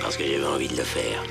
[0.00, 1.22] Parce que j'avais envie de le faire.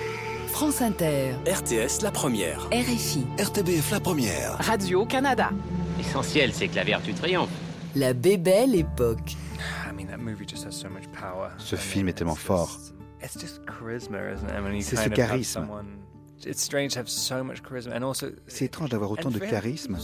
[0.47, 2.67] France Inter, RTS La Première.
[2.71, 4.57] RFI, RTBF La Première.
[4.59, 5.49] Radio-Canada.
[5.97, 7.49] L'essentiel, c'est que la vertu triomphe.
[7.95, 9.35] La Bébelle Époque.
[11.57, 12.77] Ce film est tellement fort.
[13.21, 13.39] C'est
[14.95, 15.67] ce charisme.
[18.47, 19.97] C'est étrange d'avoir autant de charisme.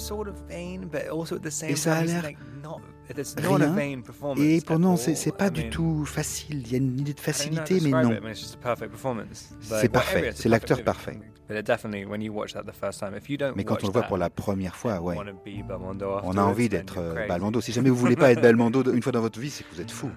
[1.68, 2.38] Et ça a l'air rien.
[4.38, 6.64] Et pourtant, c'est pas du tout facile.
[6.66, 8.18] Il y a une idée de facilité, mais non.
[9.62, 10.32] C'est parfait.
[10.36, 11.20] C'est l'acteur parfait.
[13.56, 15.16] Mais quand on le voit pour la première fois, ouais,
[16.24, 17.62] on a envie d'être euh, Belmondo.
[17.62, 19.82] Si jamais vous voulez pas être Belmondo une fois dans votre vie, c'est que vous
[19.82, 20.10] êtes fou.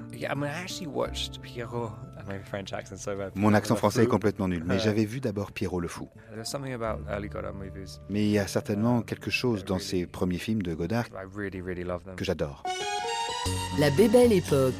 [3.34, 6.08] Mon accent français est complètement nul, mais j'avais vu d'abord Pierrot le Fou.
[8.08, 11.06] Mais il y a certainement quelque chose dans ces premiers films de Godard
[12.16, 12.62] que j'adore.
[13.78, 14.74] La Bébelle Époque,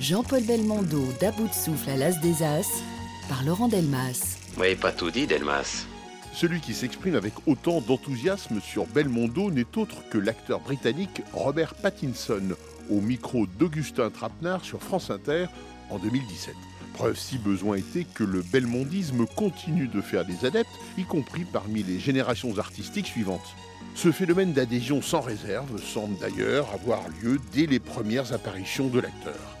[0.00, 2.82] Jean-Paul Belmondo d'À bout de souffle à l'As des As
[3.28, 4.38] par Laurent Delmas.
[4.58, 5.86] Oui, pas tout dit, Delmas.
[6.34, 12.56] Celui qui s'exprime avec autant d'enthousiasme sur Belmondo n'est autre que l'acteur britannique Robert Pattinson,
[12.90, 15.46] au micro d'Augustin Trapenard sur France Inter
[15.90, 16.56] en 2017.
[16.94, 21.84] Preuve si besoin était que le belmondisme continue de faire des adeptes, y compris parmi
[21.84, 23.54] les générations artistiques suivantes.
[23.94, 29.56] Ce phénomène d'adhésion sans réserve semble d'ailleurs avoir lieu dès les premières apparitions de l'acteur.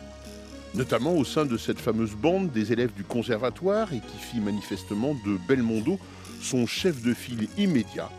[0.74, 5.14] Notamment au sein de cette fameuse bande des élèves du conservatoire et qui fit manifestement
[5.24, 6.00] de Belmondo
[6.40, 8.10] son chef de file immédiat,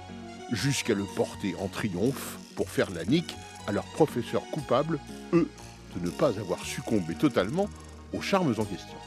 [0.51, 3.35] jusqu'à le porter en triomphe pour faire la nique
[3.67, 4.99] à leurs professeurs coupables,
[5.33, 5.49] eux,
[5.95, 7.69] de ne pas avoir succombé totalement
[8.13, 8.97] aux charmes en question.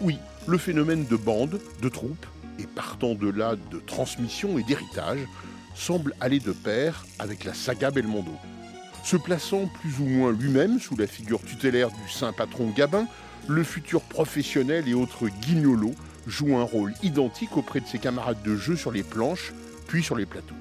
[0.00, 2.26] Oui, le phénomène de bande, de troupe,
[2.58, 5.20] et partant de là de transmission et d'héritage,
[5.74, 8.32] semble aller de pair avec la saga Belmondo.
[9.04, 13.06] Se plaçant plus ou moins lui-même sous la figure tutélaire du saint patron Gabin,
[13.48, 15.94] le futur professionnel et autres guignolos
[16.26, 19.52] joue un rôle identique auprès de ses camarades de jeu sur les planches,
[19.88, 20.54] puis sur les plateaux.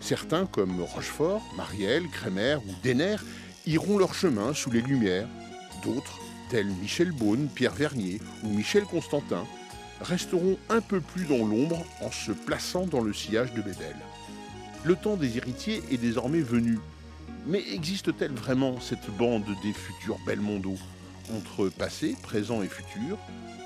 [0.00, 3.16] Certains, comme Rochefort, Marielle, Crémer ou Denner,
[3.66, 5.28] iront leur chemin sous les lumières.
[5.84, 6.18] D'autres,
[6.50, 9.44] tels Michel Beaune, Pierre Vernier ou Michel Constantin,
[10.00, 13.96] resteront un peu plus dans l'ombre en se plaçant dans le sillage de Bébel.
[14.84, 16.78] Le temps des héritiers est désormais venu.
[17.46, 20.76] Mais existe-t-elle vraiment cette bande des futurs Belmondo?
[21.34, 23.16] Entre passé, présent et futur,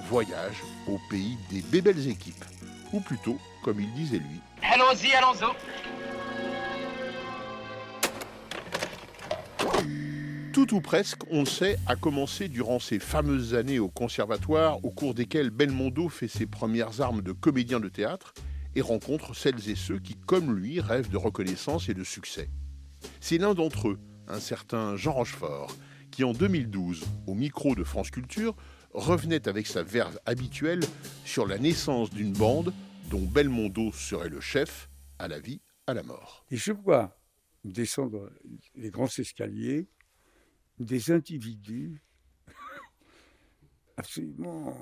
[0.08, 2.44] voyage au pays des bébelles équipes.
[2.92, 4.40] Ou plutôt, comme il disait lui.
[4.62, 5.46] Allons-y, allons-y.
[10.52, 14.90] Tout ou presque, on le sait, a commencé durant ces fameuses années au conservatoire au
[14.90, 18.32] cours desquelles Belmondo fait ses premières armes de comédien de théâtre
[18.74, 22.48] et rencontre celles et ceux qui, comme lui, rêvent de reconnaissance et de succès.
[23.20, 25.72] C'est l'un d'entre eux, un certain Jean Rochefort,
[26.16, 28.56] qui en 2012, au micro de France Culture,
[28.94, 30.80] revenait avec sa verve habituelle
[31.26, 32.72] sur la naissance d'une bande
[33.10, 34.88] dont Belmondo serait le chef
[35.18, 36.46] à la vie, à la mort.
[36.50, 37.20] Et je vois
[37.64, 38.32] descendre
[38.76, 39.90] les grands escaliers
[40.78, 42.02] des individus
[43.98, 44.74] absolument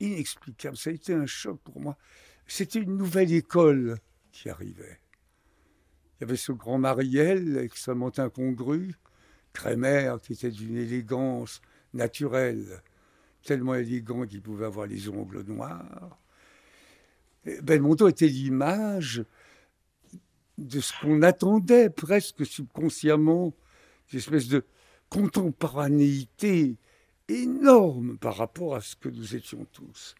[0.00, 0.78] inexplicables.
[0.78, 1.98] Ça a été un choc pour moi.
[2.46, 3.98] C'était une nouvelle école
[4.32, 4.98] qui arrivait.
[6.16, 8.94] Il y avait ce grand Mariel extrêmement incongru,
[9.58, 11.60] Crémer qui était d'une élégance
[11.92, 12.80] naturelle,
[13.42, 16.16] tellement élégant qu'il pouvait avoir les ongles noirs.
[17.62, 19.24] Belmondo était l'image
[20.58, 23.52] de ce qu'on attendait presque subconsciemment,
[24.12, 24.64] une espèce de
[25.08, 26.76] contemporanéité
[27.26, 30.14] énorme par rapport à ce que nous étions tous.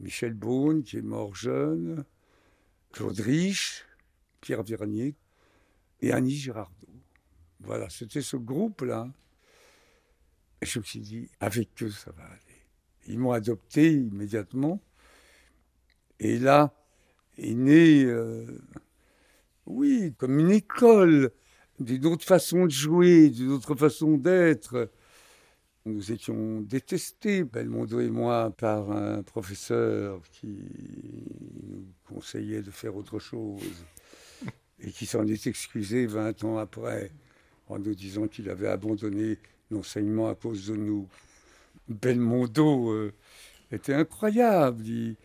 [0.00, 2.04] Michel Beaune, qui est mort jeune,
[2.90, 3.84] Claude Rich,
[4.40, 5.14] Pierre Vernier
[6.00, 6.89] et Annie Girardot.
[7.60, 9.08] Voilà, c'était ce groupe-là.
[10.62, 12.66] Et je me suis dit, avec eux, ça va aller.
[13.06, 14.80] Ils m'ont adopté immédiatement.
[16.18, 16.74] Et là
[17.38, 18.44] est né, euh,
[19.66, 21.30] oui, comme une école,
[21.78, 24.90] d'une autre façon de jouer, d'une autre façon d'être.
[25.86, 30.62] Nous étions détestés, Belmondo et moi, par un professeur qui
[31.62, 33.62] nous conseillait de faire autre chose
[34.78, 37.10] et qui s'en est excusé 20 ans après
[37.70, 39.38] en nous disant qu'il avait abandonné
[39.70, 41.08] l'enseignement à cause de nous.
[41.88, 43.12] Belmondo euh,
[43.72, 44.84] était incroyable.
[44.86, 45.16] Il,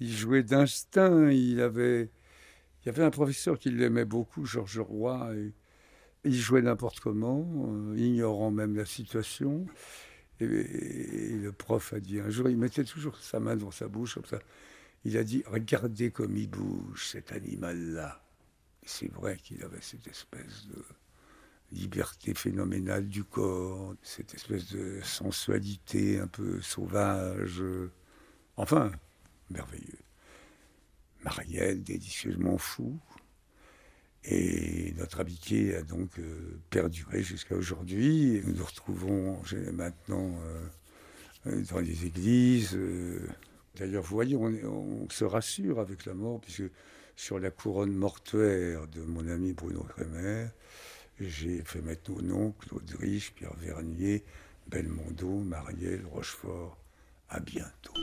[0.00, 1.30] jouait d'instinct.
[1.30, 2.08] Il avait,
[2.82, 5.32] il y avait un professeur qui l'aimait beaucoup, Georges Roy.
[6.24, 9.66] Il jouait n'importe comment, euh, ignorant même la situation.
[10.40, 14.14] Et, le prof a dit un jour, il mettait toujours sa main dans sa bouche
[14.14, 14.38] comme ça.
[15.04, 18.22] Il a dit Regardez comme il bouge, cet animal-là.
[18.84, 20.82] C'est vrai qu'il avait cette espèce de
[21.72, 27.62] liberté phénoménale du corps, cette espèce de sensualité un peu sauvage.
[28.56, 28.92] Enfin,
[29.50, 29.98] merveilleux.
[31.24, 32.98] Marielle, délicieusement fou.
[34.24, 38.40] Et notre amitié a donc euh, perduré jusqu'à aujourd'hui.
[38.44, 39.42] Nous nous retrouvons
[39.72, 40.38] maintenant
[41.46, 42.74] euh, dans les églises.
[42.74, 43.26] Euh.
[43.76, 46.70] D'ailleurs, vous voyez, on, se rassure avec la mort, puisque
[47.16, 50.48] sur la couronne mortuaire de mon ami Bruno Kremer,
[51.20, 54.24] j'ai fait mettre nos noms, Claude Rich, Pierre Vernier,
[54.68, 56.76] Belmondo, Marielle, Rochefort.
[57.28, 57.94] À bientôt.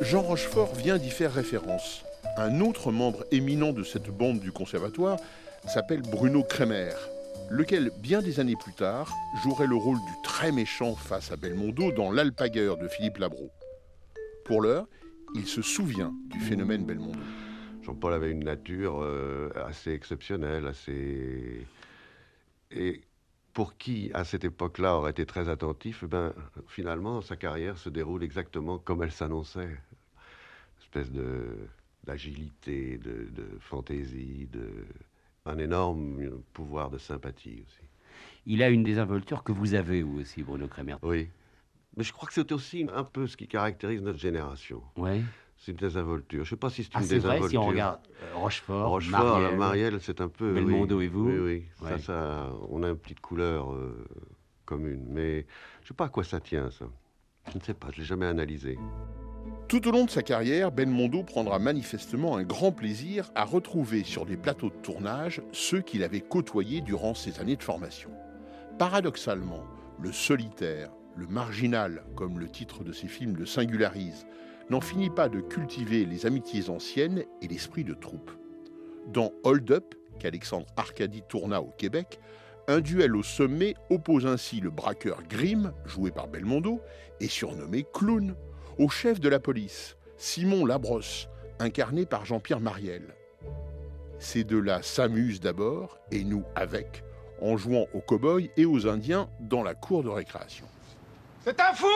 [0.00, 2.04] Jean Rochefort vient d'y faire référence.
[2.36, 5.18] Un autre membre éminent de cette bande du conservatoire
[5.66, 6.92] s'appelle Bruno Kremer,
[7.50, 9.12] lequel, bien des années plus tard,
[9.42, 13.50] jouerait le rôle du très méchant face à Belmondo dans L'Alpagueur de Philippe Labro.
[14.44, 14.86] Pour l'heure,
[15.34, 17.18] il se souvient du phénomène Belmondo.
[17.86, 21.64] Jean-Paul avait une nature euh, assez exceptionnelle, assez.
[22.72, 23.02] Et
[23.52, 26.34] pour qui, à cette époque-là, aurait été très attentif, eh ben,
[26.66, 29.70] finalement, sa carrière se déroule exactement comme elle s'annonçait.
[29.70, 31.68] Une espèce de
[32.04, 34.68] d'agilité, de, fantaisie, de,
[35.44, 37.82] un énorme pouvoir de sympathie aussi.
[38.46, 40.96] Il a une désinvolture que vous avez, vous aussi, Bruno Kremer.
[41.02, 41.28] Oui.
[41.96, 44.82] Mais je crois que c'est aussi un peu ce qui caractérise notre génération.
[44.96, 45.24] Oui.
[45.58, 46.44] C'est une désinvolture.
[46.44, 47.40] Je ne sais pas si c'est une ah, désinvolture.
[47.40, 50.52] Vrai, si on regarde euh, Rochefort, Rochefort, Marielle, c'est un peu.
[50.52, 51.28] Belmondo et vous.
[51.28, 51.88] Oui, oui.
[51.88, 54.06] Ça, ça, on a une petite couleur euh,
[54.64, 55.04] commune.
[55.08, 55.46] Mais
[55.80, 56.86] je ne sais pas à quoi ça tient, ça.
[57.52, 58.78] Je ne sais pas, je ne l'ai jamais analysé.
[59.68, 64.04] Tout au long de sa carrière, Ben Mondo prendra manifestement un grand plaisir à retrouver
[64.04, 68.10] sur des plateaux de tournage ceux qu'il avait côtoyés durant ses années de formation.
[68.78, 69.64] Paradoxalement,
[70.00, 74.26] le solitaire, le marginal, comme le titre de ses films le singularise,
[74.70, 78.30] n'en finit pas de cultiver les amitiés anciennes et l'esprit de troupe.
[79.08, 82.18] Dans Hold Up, qu'Alexandre Arcadi tourna au Québec,
[82.68, 86.80] un duel au sommet oppose ainsi le braqueur Grimm, joué par Belmondo,
[87.20, 88.34] et surnommé Clown,
[88.78, 91.28] au chef de la police, Simon Labrosse,
[91.60, 93.14] incarné par Jean-Pierre Mariel.
[94.18, 97.04] Ces deux-là s'amusent d'abord, et nous avec,
[97.40, 100.66] en jouant aux cow-boys et aux Indiens dans la cour de récréation.
[101.44, 101.86] C'est un fou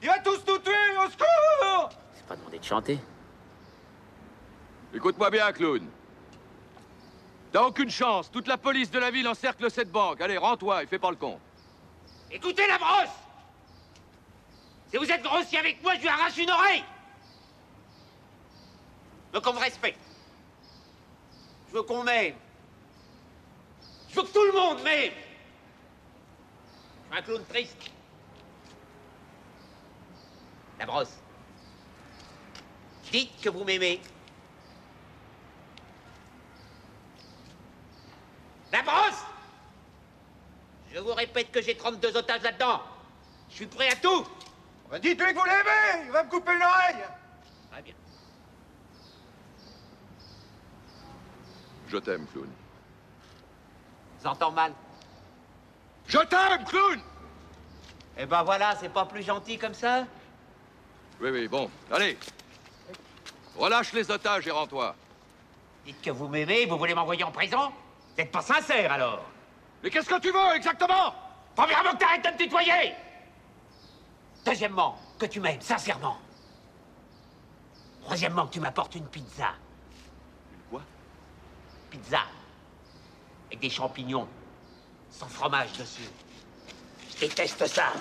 [0.00, 0.72] Il va tous nous tuer
[1.04, 2.98] Au secours C'est pas demandé de chanter.
[4.94, 5.86] Écoute-moi bien, clown.
[7.52, 8.30] T'as aucune chance.
[8.30, 10.20] Toute la police de la ville encercle cette banque.
[10.22, 11.38] Allez, rends-toi et fais pas le con.
[12.30, 13.10] Écoutez la brosse
[14.94, 16.84] si vous êtes grossier avec moi, je lui arrache une oreille.
[19.32, 19.98] Je veux qu'on me respecte.
[21.68, 22.36] Je veux qu'on m'aime.
[24.08, 25.12] Je veux que tout le monde m'aime.
[27.10, 27.90] Je suis un clown triste.
[30.78, 31.18] La brosse.
[33.10, 34.00] Dites que vous m'aimez.
[38.72, 39.24] La brosse
[40.92, 42.82] Je vous répète que j'ai 32 otages là-dedans.
[43.50, 44.26] Je suis prêt à tout.
[44.90, 47.04] Ben, dites-lui que vous l'aimez, il va me couper l'oreille.
[47.70, 47.94] Très bien.
[51.88, 52.48] Je t'aime, clown.
[54.22, 54.72] J'entends mal?
[56.06, 57.00] Je t'aime, clown
[58.18, 60.06] Eh ben voilà, c'est pas plus gentil comme ça?
[61.20, 61.70] Oui, oui, bon.
[61.92, 62.18] Allez.
[63.56, 64.94] Relâche les otages et rends-toi.
[65.84, 67.68] Dites que vous m'aimez, vous voulez m'envoyer en prison?
[67.68, 69.24] Vous n'êtes pas sincère, alors
[69.82, 71.14] Mais qu'est-ce que tu veux, exactement?
[71.54, 72.94] Premièrement, que t'arrêtes de me tutoyer
[74.44, 76.18] Deuxièmement, que tu m'aimes sincèrement.
[78.02, 79.54] Troisièmement, que tu m'apportes une pizza.
[80.52, 80.82] Une quoi?
[81.90, 82.20] Pizza.
[83.48, 84.28] Avec des champignons.
[85.10, 86.10] Sans fromage dessus.
[87.10, 87.92] Je déteste ça.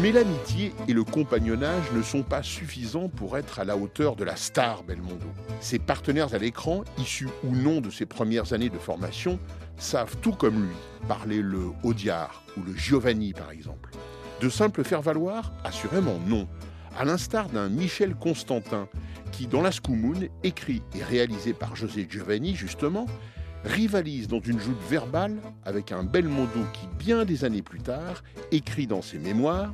[0.00, 4.24] Mais l'amitié et le compagnonnage ne sont pas suffisants pour être à la hauteur de
[4.24, 5.28] la star Belmondo.
[5.60, 9.38] Ses partenaires à l'écran, issus ou non de ses premières années de formation,
[9.76, 13.90] savent tout comme lui, parler le Audiard ou le Giovanni par exemple.
[14.40, 16.48] De simple faire-valoir Assurément non.
[16.98, 18.88] À l'instar d'un Michel Constantin,
[19.30, 23.06] qui, dans La Scoumoune, écrit et réalisé par José Giovanni, justement,
[23.64, 28.86] rivalise dans une joute verbale avec un Belmondo qui, bien des années plus tard, écrit
[28.86, 29.72] dans ses mémoires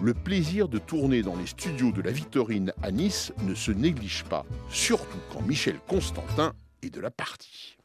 [0.00, 4.24] Le plaisir de tourner dans les studios de la Victorine à Nice ne se néglige
[4.24, 7.76] pas, surtout quand Michel Constantin est de la partie.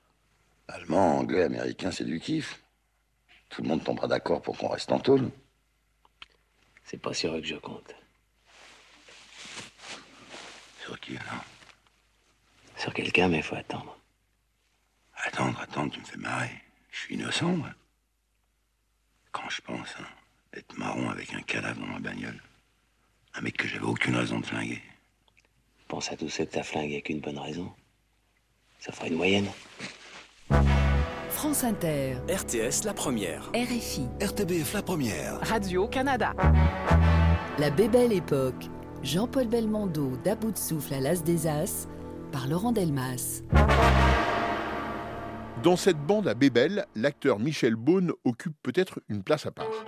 [0.67, 2.61] Allemand, anglais, américain, c'est du kiff.
[3.49, 5.29] Tout le monde tombera d'accord pour qu'on reste en tôle.
[6.85, 7.93] C'est pas sur eux que je compte.
[10.83, 11.43] Sur qui alors?
[12.77, 14.00] Sur quelqu'un, mais il faut attendre.
[15.23, 16.51] Attendre, attendre, tu me fais marrer.
[16.91, 17.69] Je suis innocent, moi.
[19.31, 20.05] Quand je pense hein,
[20.53, 22.41] être marron avec un cadavre dans ma bagnole,
[23.35, 24.81] un mec que j'avais aucune raison de flinguer.
[25.87, 27.71] Pense à tous ceux que t'as flingué avec une bonne raison.
[28.79, 29.47] Ça fera une moyenne.
[31.29, 32.15] France Inter.
[32.27, 33.49] RTS La Première.
[33.53, 34.07] RFI.
[34.21, 35.39] RTBF La Première.
[35.41, 36.33] Radio-Canada.
[37.57, 38.65] La bébelle époque.
[39.03, 41.87] Jean-Paul Belmondo d'À bout de souffle à l'As des As
[42.31, 43.41] par Laurent Delmas.
[45.63, 49.85] Dans cette bande à Bébel, l'acteur Michel Beaune occupe peut-être une place à part.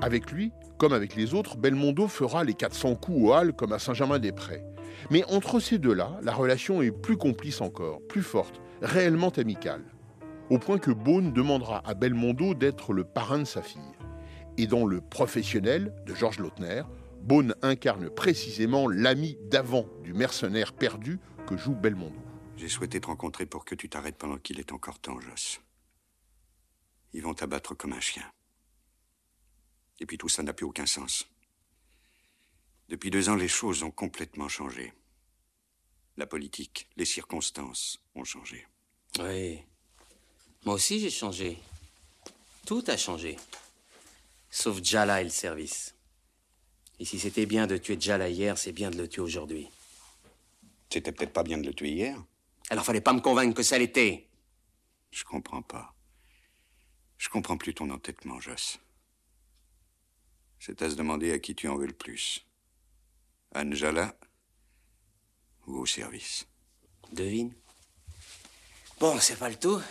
[0.00, 3.78] Avec lui, comme avec les autres, Belmondo fera les 400 coups au hall comme à
[3.78, 4.64] Saint-Germain-des-Prés.
[5.12, 9.84] Mais entre ces deux-là, la relation est plus complice encore, plus forte, réellement amicale.
[10.50, 13.80] Au point que Beaune demandera à Belmondo d'être le parrain de sa fille.
[14.58, 16.82] Et dans Le Professionnel de Georges Lautner,
[17.22, 22.21] Beaune incarne précisément l'ami d'avant du mercenaire perdu que joue Belmondo.
[22.62, 25.60] J'ai souhaité te rencontrer pour que tu t'arrêtes pendant qu'il est encore temps, Joss.
[27.12, 28.30] Ils vont t'abattre comme un chien.
[29.98, 31.26] Et puis tout ça n'a plus aucun sens.
[32.88, 34.92] Depuis deux ans, les choses ont complètement changé.
[36.16, 38.64] La politique, les circonstances ont changé.
[39.18, 39.58] Oui.
[40.64, 41.58] Moi aussi, j'ai changé.
[42.64, 43.38] Tout a changé.
[44.50, 45.96] Sauf Jala et le service.
[47.00, 49.68] Et si c'était bien de tuer Jala hier, c'est bien de le tuer aujourd'hui.
[50.90, 52.24] C'était peut-être pas bien de le tuer hier.
[52.72, 54.30] Alors fallait pas me convaincre que ça l'était.
[55.10, 55.94] Je comprends pas.
[57.18, 58.78] Je comprends plus ton entêtement, Joss.
[60.58, 62.46] C'est à se demander à qui tu en veux le plus.
[63.54, 64.16] Anjala
[65.66, 66.46] ou au service?
[67.12, 67.54] Devine.
[68.98, 69.82] Bon, c'est pas le tout.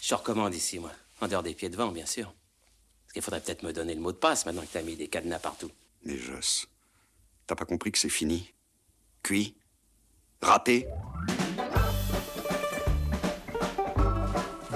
[0.00, 0.92] Je recommande ici, moi.
[1.20, 2.32] En dehors des pieds de vent, bien sûr.
[3.02, 5.08] Parce qu'il faudrait peut-être me donner le mot de passe maintenant que t'as mis des
[5.08, 5.72] cadenas partout.
[6.04, 6.68] Mais Joss,
[7.48, 8.54] t'as pas compris que c'est fini?
[9.24, 9.56] Cuit?
[10.40, 10.86] Râpé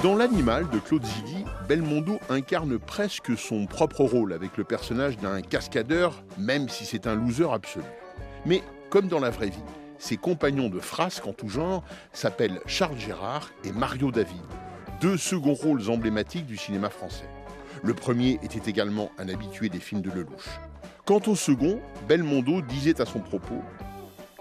[0.04, 5.40] Dans L'Animal de Claude Zidi, Belmondo incarne presque son propre rôle avec le personnage d'un
[5.40, 7.87] cascadeur, même si c'est un loser absolu.
[8.44, 9.64] Mais comme dans la vraie vie,
[9.96, 11.82] ses compagnons de frasque en tout genre
[12.12, 14.42] s'appellent Charles Gérard et Mario David,
[15.00, 17.30] deux seconds rôles emblématiques du cinéma français.
[17.82, 20.61] Le premier était également un habitué des films de Lelouch.
[21.06, 23.62] Quant au second, Belmondo disait à son propos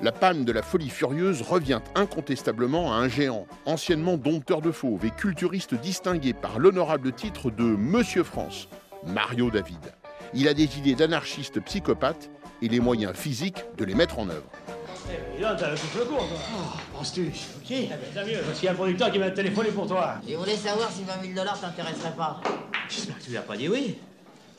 [0.03, 5.05] La panne de la folie furieuse revient incontestablement à un géant, anciennement dompteur de fauves
[5.05, 8.67] et culturiste distingué par l'honorable titre de Monsieur France,
[9.05, 9.93] Mario David.
[10.33, 12.29] Il a des idées d'anarchiste psychopathe
[12.61, 14.43] et les moyens physiques de les mettre en œuvre.
[15.09, 16.37] Eh, là, t'as le souffle court, toi.
[16.53, 17.27] Oh, penses-tu?
[17.27, 17.71] Ok.
[17.71, 20.15] Eh tant mieux, parce qu'il y a un producteur qui m'a téléphoné pour toi.
[20.27, 22.41] Il voulait savoir si 20 000 dollars t'intéresserait pas.
[22.89, 23.95] J'espère que tu lui as pas dit oui.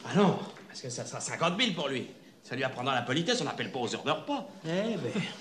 [0.07, 2.09] Ah non, parce que ça sera 50 000 pour lui.
[2.45, 4.47] Ça lui apprendra la politesse, on n'appelle pas aux heures de repas.
[4.67, 4.97] Eh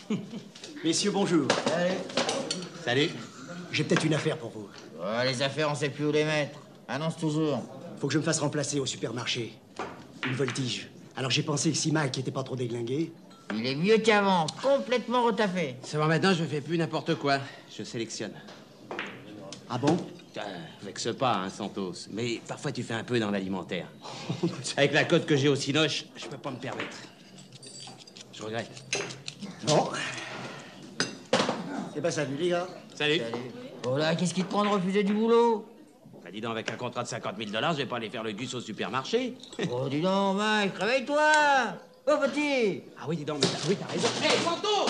[0.10, 0.20] ben.
[0.86, 1.50] Messieurs, bonjour.
[1.68, 1.96] Salut.
[2.82, 3.10] Salut.
[3.74, 4.70] J'ai peut-être une affaire pour vous.
[5.02, 6.58] Ouais, les affaires, on sait plus où les mettre.
[6.88, 7.62] Annonce toujours.
[8.00, 9.52] Faut que je me fasse remplacer au supermarché.
[10.26, 10.90] Une voltige.
[11.18, 13.12] Alors j'ai pensé que si Mike était pas trop déglingué.
[13.54, 15.76] Il est mieux qu'avant, complètement retaffé.
[15.84, 17.40] Ça va maintenant, je fais plus n'importe quoi.
[17.78, 18.34] Je sélectionne.
[19.70, 19.98] Ah bon?
[20.82, 22.08] Avec ce pas, hein, Santos.
[22.12, 23.88] Mais parfois, tu fais un peu dans l'alimentaire.
[24.78, 26.98] Avec la cote que j'ai au Cinoche, je peux pas me permettre.
[28.34, 28.72] Je regrette.
[29.68, 29.90] Bon.
[31.94, 32.68] C'est pas salut, les gars.
[32.96, 33.22] Salut.
[33.88, 35.66] Oh là, qu'est-ce qui te prend de refuser du boulot?
[36.24, 38.24] Bah, dis donc, avec un contrat de 50 000 dollars, je vais pas aller faire
[38.24, 39.36] le gus au supermarché.
[39.70, 41.32] Oh, dis donc, Mike, réveille-toi
[42.08, 44.08] Oh, petit Ah oui, dis donc, mais oui, t'as raison.
[44.24, 44.83] Hé, Santos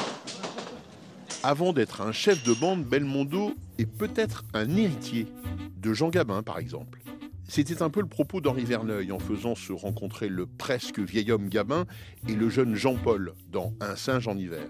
[1.45, 5.27] Avant d'être un chef de bande, Belmondo est peut-être un héritier
[5.75, 7.01] de Jean Gabin, par exemple.
[7.49, 11.49] C'était un peu le propos d'Henri Verneuil en faisant se rencontrer le presque vieil homme
[11.49, 11.85] Gabin
[12.29, 14.63] et le jeune Jean-Paul dans Un singe en hiver.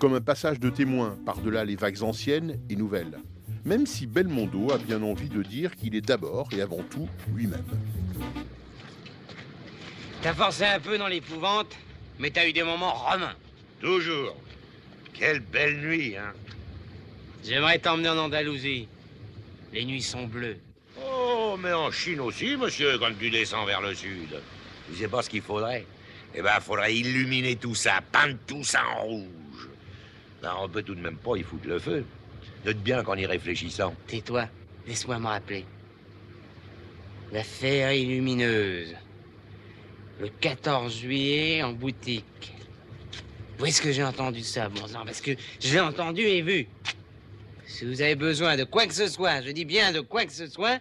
[0.00, 3.18] Comme un passage de témoin par-delà les vagues anciennes et nouvelles.
[3.64, 7.64] Même si Belmondo a bien envie de dire qu'il est d'abord et avant tout lui-même.
[10.22, 11.76] T'as forcé un peu dans l'épouvante,
[12.18, 13.36] mais t'as eu des moments romains.
[13.80, 14.34] Toujours.
[15.14, 16.32] Quelle belle nuit, hein
[17.44, 18.88] J'aimerais t'emmener en Andalousie.
[19.72, 20.58] Les nuits sont bleues.
[21.02, 24.40] Oh, mais en Chine aussi, monsieur, quand tu descends vers le sud.
[24.88, 25.86] Tu sais pas ce qu'il faudrait?
[26.34, 29.68] Eh ben, faudrait illuminer tout ça, peindre tout ça en rouge.
[30.42, 32.04] Ben, on peut tout de même pas y foutre le feu.
[32.64, 33.94] Note bien qu'en y réfléchissant.
[34.06, 34.46] Tais-toi,
[34.86, 35.64] laisse-moi me rappeler.
[37.32, 38.94] La féerie lumineuse.
[40.20, 42.52] Le 14 juillet en boutique.
[43.60, 45.04] Où est-ce que j'ai entendu ça, bon sang?
[45.04, 46.66] Parce que je l'ai entendu et vu.
[47.66, 50.32] Si vous avez besoin de quoi que ce soit, je dis bien de quoi que
[50.32, 50.78] ce soit,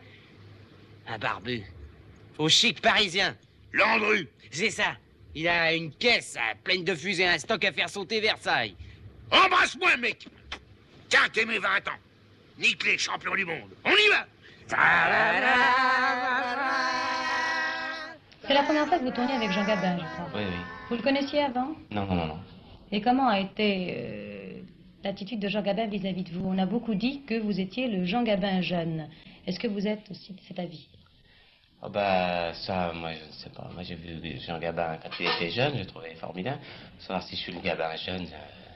[1.06, 1.62] un barbu.
[2.38, 3.36] Au chic parisien.
[3.74, 4.96] Landru C'est ça.
[5.36, 8.76] Il a une caisse pleine de fusées, un stock à faire sauter Versailles.
[9.30, 10.28] Embrasse-moi, mec
[11.10, 12.00] Tiens, t'es mes 20 ans.
[12.58, 13.72] Nique les champions du monde.
[13.84, 14.26] On y va
[18.48, 20.30] C'est la première fois que vous tournez avec Jean Gabin, je crois.
[20.34, 20.58] Oui, oui.
[20.90, 21.76] Vous le connaissiez avant?
[21.92, 22.40] Non, non, non, non.
[22.92, 24.62] Et comment a été euh,
[25.04, 26.48] l'attitude de Jean Gabin vis-à-vis de vous?
[26.48, 29.08] On a beaucoup dit que vous étiez le Jean Gabin jeune.
[29.46, 30.88] Est-ce que vous êtes aussi de cet avis?
[31.82, 33.70] Oh bah ça, moi je ne sais pas.
[33.74, 36.60] Moi j'ai vu Jean Gabin quand il était jeune, je le trouvais formidable.
[37.00, 38.76] Savoir si je suis le Gabin jeune, euh,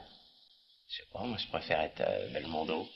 [0.87, 2.87] je sais pas, moi je préfère être euh, Belmondo.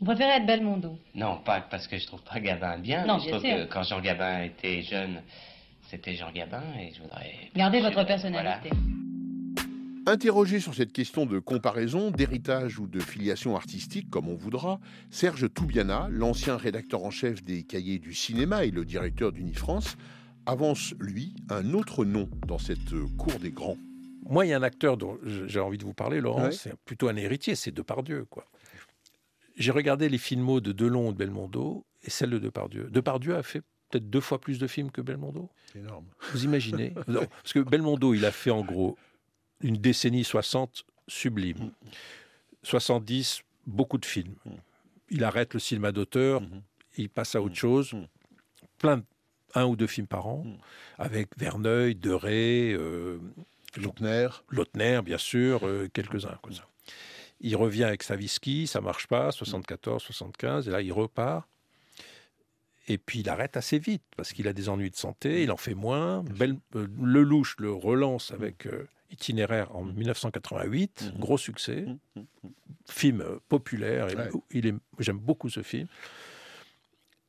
[0.00, 0.98] Vous préférez être Belmondo?
[1.14, 3.06] Non, pas parce que je trouve pas Gabin bien.
[3.06, 3.56] Non, mais je trouve sûr.
[3.56, 5.22] que quand Jean Gabin était jeune,
[5.88, 7.32] c'était Jean Gabin et je voudrais...
[7.54, 8.70] Gardez je- votre personnalité.
[10.06, 14.78] Interrogé sur cette question de comparaison, d'héritage ou de filiation artistique, comme on voudra,
[15.10, 19.96] Serge Toubiana, l'ancien rédacteur en chef des cahiers du cinéma et le directeur d'Unifrance,
[20.44, 23.78] avance, lui, un autre nom dans cette cour des grands.
[24.28, 26.52] Moi, il y a un acteur dont j'ai envie de vous parler, Laurent, Ouais.
[26.52, 28.26] c'est plutôt un héritier, c'est Depardieu.
[28.28, 28.44] Quoi.
[29.56, 32.88] J'ai regardé les filmos de Delon et de Belmondo et celle de Depardieu.
[32.90, 35.48] Depardieu a fait peut-être deux fois plus de films que Belmondo?
[35.72, 36.04] C'est énorme.
[36.32, 36.92] Vous imaginez?
[37.08, 38.98] Non, Parce que Belmondo, il a fait en gros
[39.60, 41.70] une décennie 60 sublime.
[42.62, 44.34] 70, beaucoup de films.
[45.10, 46.42] Il arrête le cinéma d'auteur,
[46.96, 47.94] il passe à autre chose.
[48.78, 49.04] Plein de,
[49.54, 50.44] un ou deux films par an,
[50.98, 53.18] avec Verneuil, Deray, euh,
[53.76, 54.28] Lautner.
[54.50, 56.66] Lautner, bien sûr, euh, quelques-uns ça.
[57.40, 61.46] Il revient avec Saviski, ça marche pas, 74, 75, et là il repart.
[62.88, 65.56] Et puis il arrête assez vite parce qu'il a des ennuis de santé, il en
[65.56, 66.22] fait moins.
[66.22, 71.86] Bel- euh, Lelouch le relance avec euh, Itinéraire en 1988, gros succès,
[72.88, 74.08] film euh, populaire.
[74.10, 74.30] et Ouais.
[74.50, 75.86] il est, j'aime beaucoup ce film.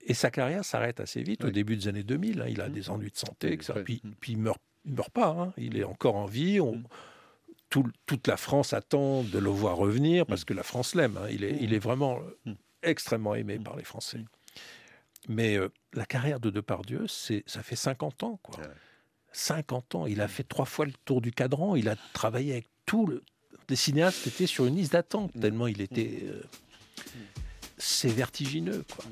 [0.08, 2.42] Et sa carrière s'arrête assez vite au début des années 2000.
[2.42, 2.46] hein.
[2.48, 3.82] il a des ennuis de santé, etc.
[3.84, 5.30] Puis, puis il meurt, il meurt pas.
[5.30, 5.54] hein.
[5.58, 6.60] Il est encore en vie.
[6.60, 6.84] On-
[7.70, 11.18] tout- toute la France attend de le voir revenir parce que la France l'aime.
[11.18, 11.28] hein.
[11.32, 14.24] Il, est, il est vraiment euh, extrêmement aimé par les Français.
[15.28, 18.40] Mais euh, la carrière de Depardieu, c'est, ça fait 50 ans.
[18.44, 18.58] Quoi.
[19.36, 20.06] 50 ans.
[20.06, 21.76] Il a fait trois fois le tour du cadran.
[21.76, 23.24] Il a travaillé avec tout le.
[23.70, 26.22] Les cinéastes qui étaient sur une liste d'attente, tellement il était.
[26.24, 26.42] euh,
[27.78, 28.86] c'est vertigineux.
[28.96, 29.06] Quoi.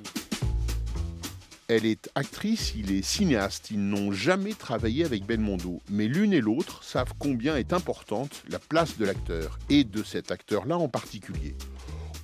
[1.68, 3.72] Elle est actrice, il est cinéaste.
[3.72, 5.82] Ils n'ont jamais travaillé avec Belmondo.
[5.90, 10.32] Mais l'une et l'autre savent combien est importante la place de l'acteur, et de cet
[10.32, 11.56] acteur-là en particulier.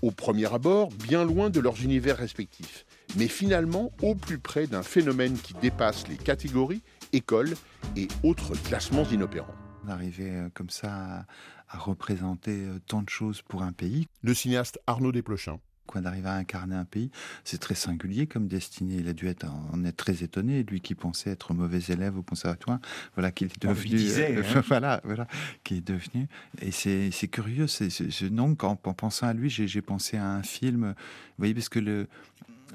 [0.02, 2.86] Au premier abord, bien loin de leurs univers respectifs,
[3.18, 6.82] mais finalement au plus près d'un phénomène qui dépasse les catégories,
[7.14, 7.54] écoles
[7.96, 9.56] et autres classements inopérants.
[9.86, 11.26] D'arriver euh, comme ça à,
[11.70, 14.08] à représenter euh, tant de choses pour un pays.
[14.24, 15.60] Le cinéaste Arnaud Desplechin.
[15.88, 17.10] Quoi, d'arriver à incarner un pays,
[17.44, 18.98] c'est très singulier comme destinée.
[19.00, 22.22] Il a dû être, en être très étonné, lui qui pensait être mauvais élève au
[22.22, 22.78] conservatoire,
[23.16, 23.96] voilà qu'il est On lui devenu.
[23.96, 24.62] disait, euh, hein.
[24.68, 25.26] voilà, voilà,
[25.64, 26.28] qui est devenu.
[26.62, 27.66] Et c'est c'est curieux.
[27.66, 30.94] C'est c'est- ce nom, quand, en pensant à lui, j'ai j'ai pensé à un film.
[30.96, 32.08] Vous voyez, parce que le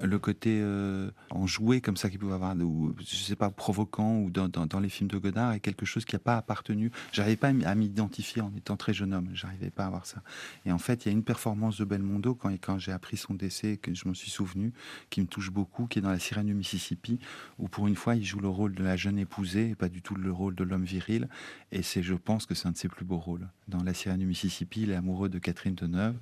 [0.02, 4.30] le côté euh, enjoué comme ça qu'il pouvait avoir, ou je sais pas, provoquant, ou
[4.30, 6.90] dans, dans, les films de Godard, est quelque chose qui n'a pas appartenu.
[7.12, 10.22] J'arrivais pas à m'identifier en étant très jeune homme, j'arrivais pas à avoir ça.
[10.66, 13.34] Et en fait, il y a une performance de Belmondo, quand, quand j'ai appris son
[13.34, 14.72] décès, que je m'en suis souvenu,
[15.10, 17.18] qui me touche beaucoup, qui est dans La Sirène du Mississippi,
[17.58, 20.02] où pour une fois, il joue le rôle de la jeune épousée, et pas du
[20.02, 21.28] tout le rôle de l'homme viril.
[21.72, 23.48] Et c'est, je pense que c'est un de ses plus beaux rôles.
[23.68, 26.16] Dans La Sirène du Mississippi, il est amoureux de Catherine Deneuve.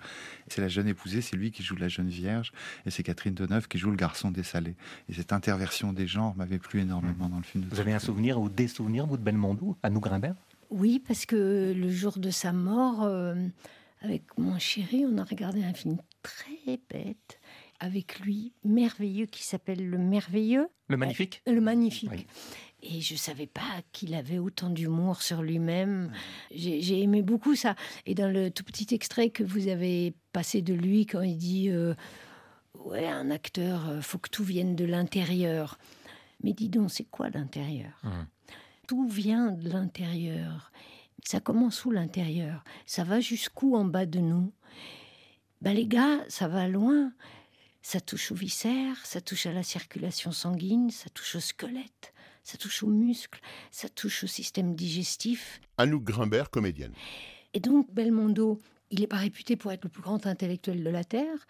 [0.48, 2.52] C'est la jeune épousée, c'est lui qui joue la jeune vierge,
[2.86, 4.74] et c'est Catherine Deneuve qui joue le garçon dessalé.
[5.08, 7.64] Et cette interversion des genres m'avait plu énormément dans le film.
[7.64, 10.36] De Vous avez un souvenir ou des souvenirs, vous, de Belmondo, à nous Grimbert?
[10.70, 13.34] Oui, parce que le jour de sa mort, euh,
[14.00, 17.38] avec mon chéri, on a regardé un film très bête
[17.82, 20.68] avec lui, merveilleux, qui s'appelle Le Merveilleux.
[20.86, 21.42] Le Magnifique?
[21.48, 22.28] Le Magnifique.
[22.80, 26.12] Et je savais pas qu'il avait autant d'humour sur lui-même.
[26.52, 27.74] J'ai j'ai aimé beaucoup ça.
[28.06, 31.70] Et dans le tout petit extrait que vous avez passé de lui, quand il dit
[31.70, 31.94] euh,
[32.78, 35.78] Ouais, un acteur, euh, faut que tout vienne de l'intérieur.
[36.42, 38.02] Mais dis donc, c'est quoi l'intérieur?
[38.88, 40.72] Tout vient de l'intérieur.
[41.24, 42.64] Ça commence où l'intérieur?
[42.84, 44.52] Ça va jusqu'où en bas de nous?
[45.60, 47.12] Ben, Les gars, ça va loin.
[47.80, 52.12] Ça touche aux viscères, ça touche à la circulation sanguine, ça touche au squelette,
[52.44, 53.40] ça touche aux muscles,
[53.72, 55.60] ça touche au système digestif.
[55.78, 56.92] Anouk Grimbert, comédienne.
[57.54, 58.60] Et donc, Belmondo,
[58.92, 61.46] il n'est pas réputé pour être le plus grand intellectuel de la Terre,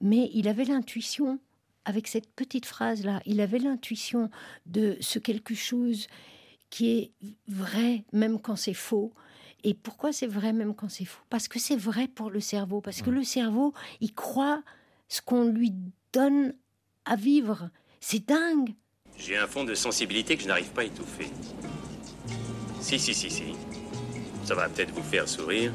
[0.00, 1.40] mais il avait l'intuition,
[1.84, 4.30] avec cette petite phrase-là, il avait l'intuition
[4.66, 6.06] de ce quelque chose
[6.70, 7.12] qui est
[7.48, 9.12] vrai, même quand c'est faux.
[9.64, 11.22] Et pourquoi c'est vrai, même quand c'est faux?
[11.30, 12.80] Parce que c'est vrai pour le cerveau.
[12.80, 14.62] Parce que le cerveau, il croit
[15.08, 15.72] ce qu'on lui
[16.12, 16.54] donne
[17.04, 17.70] à vivre.
[18.00, 18.74] C'est dingue.
[19.16, 21.30] J'ai un fond de sensibilité que je n'arrive pas à étouffer.
[22.80, 23.54] Si, si, si, si.
[24.44, 25.72] Ça va peut-être vous faire sourire.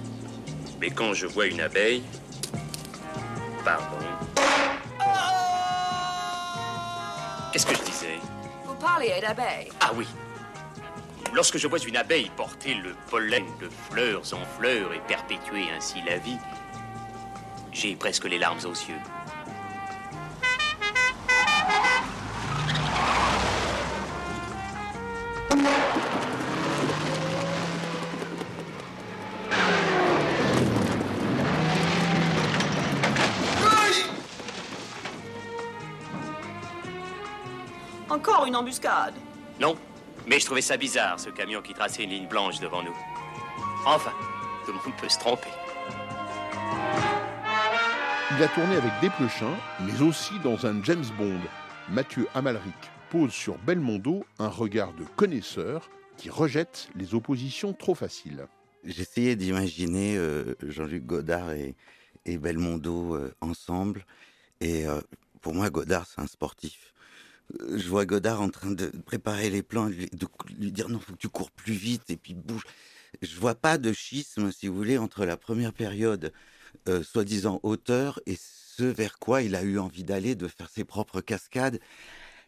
[0.80, 2.04] Mais quand je vois une abeille...
[3.66, 3.98] Pardon.
[7.52, 8.20] Qu'est-ce que je disais?
[8.66, 9.72] Vous parliez d'abeilles.
[9.80, 10.06] Ah oui.
[11.34, 16.02] Lorsque je vois une abeille porter le pollen de fleurs en fleurs et perpétuer ainsi
[16.06, 16.38] la vie,
[17.72, 19.02] j'ai presque les larmes aux yeux.
[38.58, 39.14] Embuscade.
[39.60, 39.76] Non,
[40.28, 42.96] mais je trouvais ça bizarre, ce camion qui traçait une ligne blanche devant nous.
[43.86, 44.14] Enfin,
[44.66, 45.50] tout le monde peut se tromper.
[48.36, 51.40] Il a tourné avec Desplechin, mais aussi dans un James Bond.
[51.90, 52.76] Mathieu Amalric
[53.10, 58.48] pose sur Belmondo un regard de connaisseur qui rejette les oppositions trop faciles.
[58.84, 61.76] J'essayais d'imaginer euh, Jean-Luc Godard et,
[62.26, 64.06] Belmondo euh, ensemble.
[64.60, 65.00] Et euh,
[65.42, 66.94] pour moi, Godard, c'est un sportif.
[67.70, 70.28] Je vois Godard en train de préparer les plans, de
[70.60, 72.64] lui dire non, faut que tu cours plus vite et puis bouge.
[73.22, 76.34] Je vois pas de schisme, si vous voulez, entre la première période,
[77.04, 81.22] soi-disant auteur, et ce vers quoi il a eu envie d'aller, de faire ses propres
[81.22, 81.80] cascades.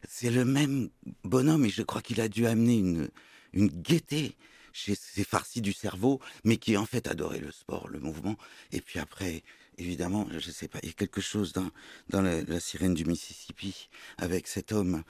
[0.08, 0.90] C'est le même
[1.24, 3.10] bonhomme et je crois qu'il a dû amener une,
[3.54, 4.36] une gaieté
[4.72, 8.38] chez ces farcis du cerveau, mais qui en fait adorait le sport, le mouvement.
[8.72, 9.44] Et puis après,
[9.80, 13.90] évidemment, je ne sais pas, il y a quelque chose dans, la, sirène du Mississippi
[14.18, 15.04] avec cet homme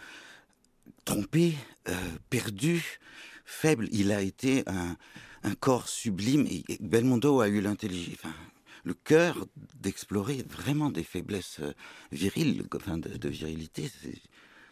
[1.05, 1.55] trompé,
[1.88, 1.93] euh,
[2.29, 2.99] perdu,
[3.45, 3.89] faible.
[3.91, 4.95] Il a été un,
[5.60, 8.32] corps sublime et, Belmondo a eu l'intelligence,
[8.84, 11.73] le cœur d'explorer vraiment des faiblesses euh,
[12.12, 13.91] viriles, de, virilité.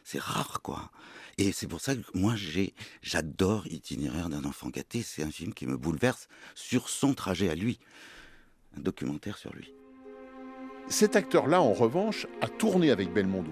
[0.04, 0.92] C'est rare, quoi.
[1.38, 2.36] Et c'est pour ça que moi,
[3.02, 5.04] j'adore Itinéraire d'un enfant gâté.
[5.04, 7.80] C'est un film qui me bouleverse sur son trajet à lui.
[8.76, 9.72] Un documentaire sur lui.
[10.89, 13.52] Cet acteur-là, en revanche, a tourné avec Belmondo.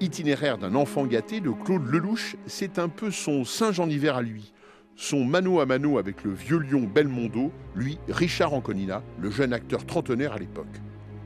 [0.00, 4.52] Itinéraire d'un enfant gâté de Claude Lelouch, c'est un peu son Saint-Jean d'hiver à lui.
[4.96, 9.86] Son mano à mano avec le vieux lion Belmondo, lui, Richard Anconina, le jeune acteur
[9.86, 10.66] trentenaire à l'époque.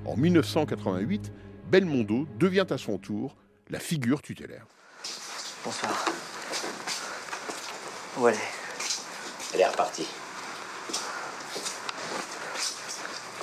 [0.05, 1.33] En 1988,
[1.71, 3.35] Belmondo devient à son tour
[3.71, 4.67] la figure tutélaire.
[5.65, 6.05] Bonsoir.
[8.19, 9.55] Où elle est?
[9.55, 10.07] Elle est repartie.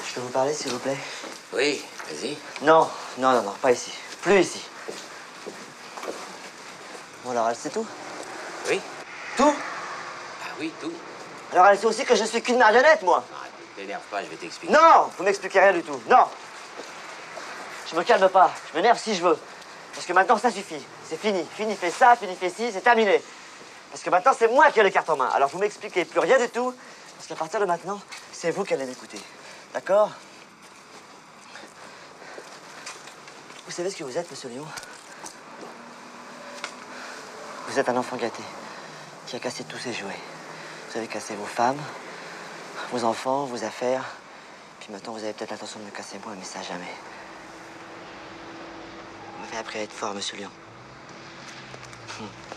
[0.07, 0.97] Je peux vous parler, s'il vous plaît?
[1.53, 1.81] Oui,
[2.61, 3.91] Non, non, non, non, pas ici.
[4.21, 4.61] Plus ici.
[7.23, 7.85] Bon, alors elle sait tout?
[8.69, 8.79] Oui.
[9.37, 9.53] Tout?
[10.43, 10.91] Ah oui, tout.
[11.51, 13.45] Alors elle sait aussi que je suis qu'une marionnette, moi Ah,
[13.75, 14.73] t'énerve pas, je vais t'expliquer.
[14.73, 16.01] Non, vous m'expliquez rien du tout.
[16.09, 16.25] Non
[17.89, 18.51] Je me calme pas.
[18.71, 19.37] Je m'énerve si je veux.
[19.93, 20.83] Parce que maintenant, ça suffit.
[21.07, 21.45] C'est fini.
[21.55, 23.21] Fini fait ça, fini fait ci, c'est terminé.
[23.91, 25.29] Parce que maintenant, c'est moi qui ai les cartes en main.
[25.33, 26.73] Alors, vous m'expliquez plus rien du tout.
[27.15, 29.19] Parce qu'à partir de maintenant, c'est vous qui allez m'écouter.
[29.73, 30.09] D'accord?
[33.65, 34.65] Vous savez ce que vous êtes, monsieur Léon
[37.67, 38.43] Vous êtes un enfant gâté
[39.25, 40.19] qui a cassé tous ses jouets.
[40.91, 41.81] Vous avez cassé vos femmes,
[42.91, 44.03] vos enfants, vos affaires.
[44.79, 46.93] Puis maintenant, vous avez peut-être l'intention de me casser moi, mais ça jamais.
[49.37, 50.51] Vous m'avez appris à être fort, monsieur Léon.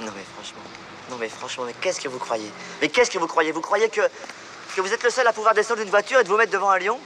[0.01, 0.61] Non mais franchement,
[1.09, 3.89] non mais franchement, mais qu'est-ce que vous croyez Mais qu'est-ce que vous croyez Vous croyez
[3.89, 4.03] que,
[4.75, 6.69] que vous êtes le seul à pouvoir descendre d'une voiture et de vous mettre devant
[6.69, 7.01] un lion?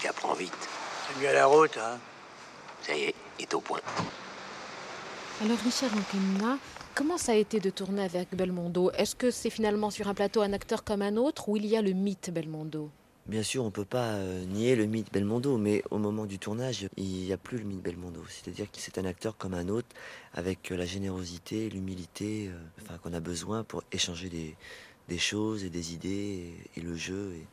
[0.00, 0.54] Il apprend vite.
[1.08, 1.98] C'est mieux à la route, hein
[2.82, 3.80] Ça y est, il est au point.
[5.42, 6.58] Alors Richard Anconina,
[6.94, 8.90] comment ça a été de tourner avec Belmondo?
[8.92, 11.76] Est-ce que c'est finalement sur un plateau un acteur comme un autre ou il y
[11.76, 12.90] a le mythe Belmondo?
[13.26, 16.38] Bien sûr, on ne peut pas euh, nier le mythe Belmondo, mais au moment du
[16.38, 18.24] tournage, il n'y a plus le mythe Belmondo.
[18.28, 19.88] C'est-à-dire que c'est un acteur comme un autre,
[20.34, 24.56] avec euh, la générosité, l'humilité euh, enfin, qu'on a besoin pour échanger des,
[25.08, 27.46] des choses et des idées, et, le jeu, et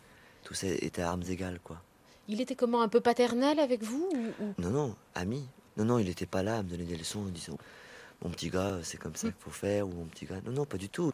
[0.44, 1.82] tout ça est à armes égales, quoi.
[2.28, 4.10] Il était comment, un peu paternel avec vous
[4.58, 5.48] Non, non, ami.
[5.78, 7.58] Non, non, il n'était pas là à me donner des leçons en disant
[8.24, 10.66] «Mon petit gars, c'est comme ça qu'il faut faire» ou «Mon petit gars...» Non, non,
[10.66, 11.12] pas du tout.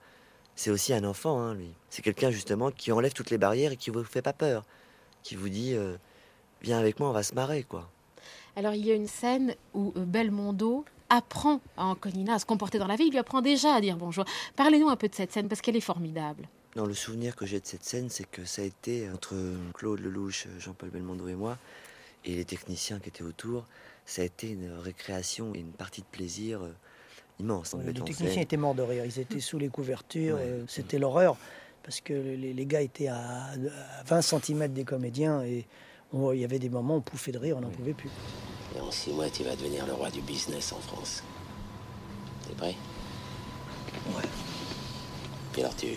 [0.56, 1.70] C'est aussi un enfant, hein, lui.
[1.90, 4.66] C'est quelqu'un justement qui enlève toutes les barrières et qui vous fait pas peur,
[5.22, 5.98] qui vous dit euh,
[6.62, 7.90] viens avec moi, on va se marrer, quoi.
[8.56, 12.80] Alors il y a une scène où euh, Belmondo apprend à Anconina à se comporter
[12.80, 13.06] dans la vie.
[13.06, 14.26] Il lui apprend déjà à dire bonjour.
[14.56, 16.48] Parlez-nous un peu de cette scène parce qu'elle est formidable.
[16.76, 19.36] Non, le souvenir que j'ai de cette scène, c'est que ça a été entre
[19.74, 21.58] Claude Lelouch, Jean-Paul Belmondo et moi,
[22.26, 23.66] et les techniciens qui étaient autour.
[24.06, 26.64] Ça a été une récréation et une partie de plaisir.
[26.64, 26.72] Euh,
[27.40, 27.76] immense.
[27.86, 29.06] les techniciens étaient morts de rire.
[29.06, 30.38] Ils étaient sous les couvertures.
[30.40, 31.38] Euh, c'était l'horreur
[31.84, 33.52] parce que les, gars étaient à,
[34.06, 35.66] 20 cm des comédiens et
[36.14, 38.10] il y avait des moments où on pouffait de rire, on n'en pouvait plus.
[38.76, 41.24] Et en six mois, tu vas devenir le roi du business en France.
[42.48, 42.76] T'es prêt?
[44.08, 44.24] Ouais.
[45.52, 45.88] Puis alors, tu,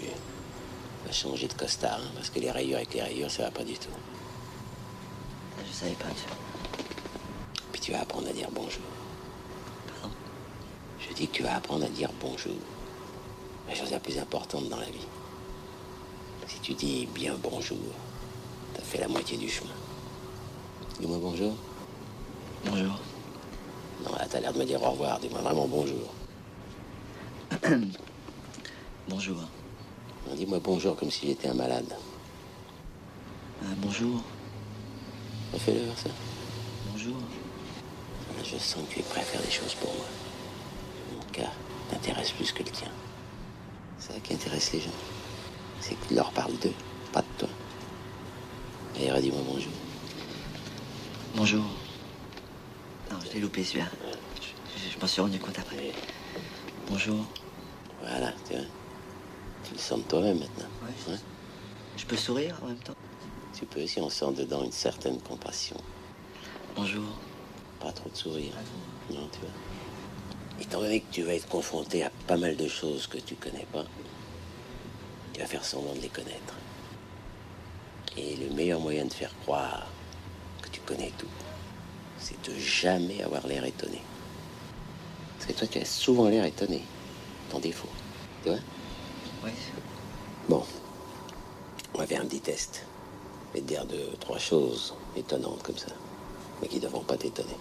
[1.06, 3.62] Va changer de costard, hein, parce que les rayures avec les rayures, ça va pas
[3.62, 3.88] du tout.
[5.64, 6.06] Je savais pas.
[7.70, 8.82] Puis tu vas apprendre à dire bonjour.
[9.86, 10.14] Pardon?
[10.98, 12.56] Je dis que tu vas apprendre à dire bonjour.
[13.68, 15.06] La chose la plus importante dans la vie.
[16.48, 17.78] Si tu dis bien bonjour,
[18.74, 19.70] t'as fait la moitié du chemin.
[20.98, 21.54] Dis-moi bonjour.
[22.64, 22.98] Bonjour.
[24.04, 25.20] Non, là, t'as l'air de me dire au revoir.
[25.20, 26.12] Dis-moi vraiment bonjour.
[29.08, 29.36] bonjour.
[30.34, 31.96] Dis-moi bonjour comme si j'étais un malade.
[33.62, 34.22] Ah, bonjour.
[35.58, 36.10] Fais-le voir ça?
[36.90, 37.16] Bonjour.
[38.44, 40.04] Je sens que tu es prêt à faire des choses pour moi.
[41.14, 41.50] Mon cas
[41.90, 42.90] t'intéresse plus que le tien.
[43.98, 44.90] C'est ça qui intéresse les gens.
[45.80, 46.74] C'est que tu leur parles d'eux,
[47.12, 47.48] pas de toi.
[49.00, 49.72] Et redis-moi bonjour.
[51.34, 51.64] Bonjour.
[53.10, 53.88] Non, je l'ai loupé celui-là.
[54.40, 55.92] Je, je m'en suis rendu compte après.
[56.90, 57.24] Bonjour.
[58.02, 58.64] Voilà, tu vois.
[59.66, 60.68] Tu le sens de toi-même maintenant.
[61.08, 61.16] Ouais.
[61.96, 62.94] Je peux sourire en même temps?
[63.52, 65.76] Tu peux si on sent dedans une certaine compassion.
[66.76, 67.18] Bonjour.
[67.80, 68.52] Pas trop de sourire.
[69.10, 69.50] Non, tu vois.
[70.60, 73.66] Étant donné que tu vas être confronté à pas mal de choses que tu connais
[73.72, 73.84] pas,
[75.32, 76.54] tu vas faire semblant de les connaître.
[78.16, 79.86] Et le meilleur moyen de faire croire
[80.62, 81.26] que tu connais tout,
[82.18, 84.00] c'est de jamais avoir l'air étonné.
[85.36, 86.82] Parce que toi, tu as souvent l'air étonné.
[87.50, 87.90] Ton défaut.
[88.42, 88.58] Tu vois?
[89.46, 89.52] Oui.
[90.48, 90.64] Bon.
[91.94, 92.84] On va faire un petit test.
[93.48, 95.92] Je vais te dire deux, trois choses étonnantes comme ça.
[96.60, 97.56] Mais qui ne devront pas t'étonner.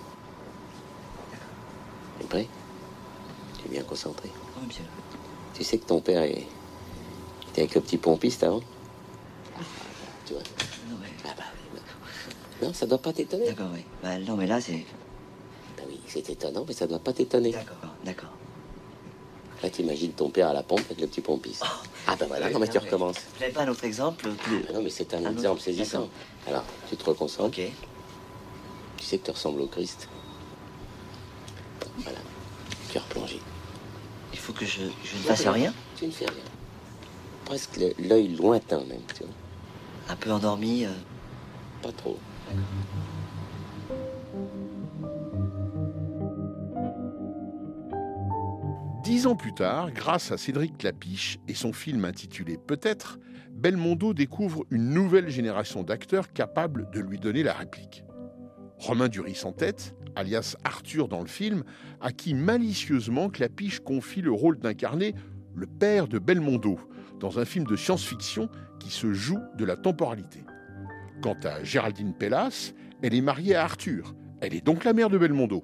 [2.18, 2.48] Tu es prêt?
[3.60, 4.30] Tu es bien concentré?
[4.60, 4.82] Oui, bien.
[5.54, 6.48] Tu sais que ton père est...
[7.50, 8.62] était avec le petit pompiste avant?
[10.26, 10.44] Tu vois?
[10.90, 11.12] Non, ouais.
[11.24, 11.44] Ah bah,
[11.74, 11.80] oui.
[12.62, 13.46] Non, ça doit pas t'étonner.
[13.46, 13.86] D'accord, oui.
[14.02, 14.86] Bah, non, mais là, c'est.
[15.78, 17.52] Bah oui, c'est étonnant, mais ça doit pas t'étonner.
[17.52, 18.32] D'accord, d'accord.
[19.66, 21.64] Là, t'imagines ton père à la pompe avec le petit pompiste.
[22.06, 23.16] ah bah voilà, non, mais tu recommences.
[23.34, 24.64] Vous n'avez pas un autre exemple plus...
[24.70, 26.08] Ah non, mais c'est un, Un exemple autre saisissant.
[26.48, 27.48] Alors, tu te reconcentres.
[27.48, 27.72] Ok.
[28.98, 30.08] Tu sais que tu ressembles au Christ.
[31.98, 32.20] Voilà.
[32.92, 33.42] Tu replongé.
[34.34, 36.44] Il faut que je, je ne fasse rien Tu ne fais rien.
[37.46, 39.34] Presque l'œil lointain même, tu vois.
[40.10, 40.92] Un peu endormi euh,
[41.82, 42.20] Pas trop.
[49.06, 53.20] Dix ans plus tard, grâce à Cédric Clapiche et son film intitulé Peut-être,
[53.52, 58.04] Belmondo découvre une nouvelle génération d'acteurs capables de lui donner la réplique.
[58.80, 61.64] Romain Duris en tête, alias Arthur dans le film,
[62.02, 65.14] à qui malicieusement Clapiche confie le rôle d'incarner
[65.54, 66.80] le père de Belmondo
[67.20, 70.44] dans un film de science-fiction qui se joue de la temporalité.
[71.22, 74.16] Quant à Géraldine Pellas, elle est mariée à Arthur.
[74.42, 75.64] Elle est donc la mère de Belmondo.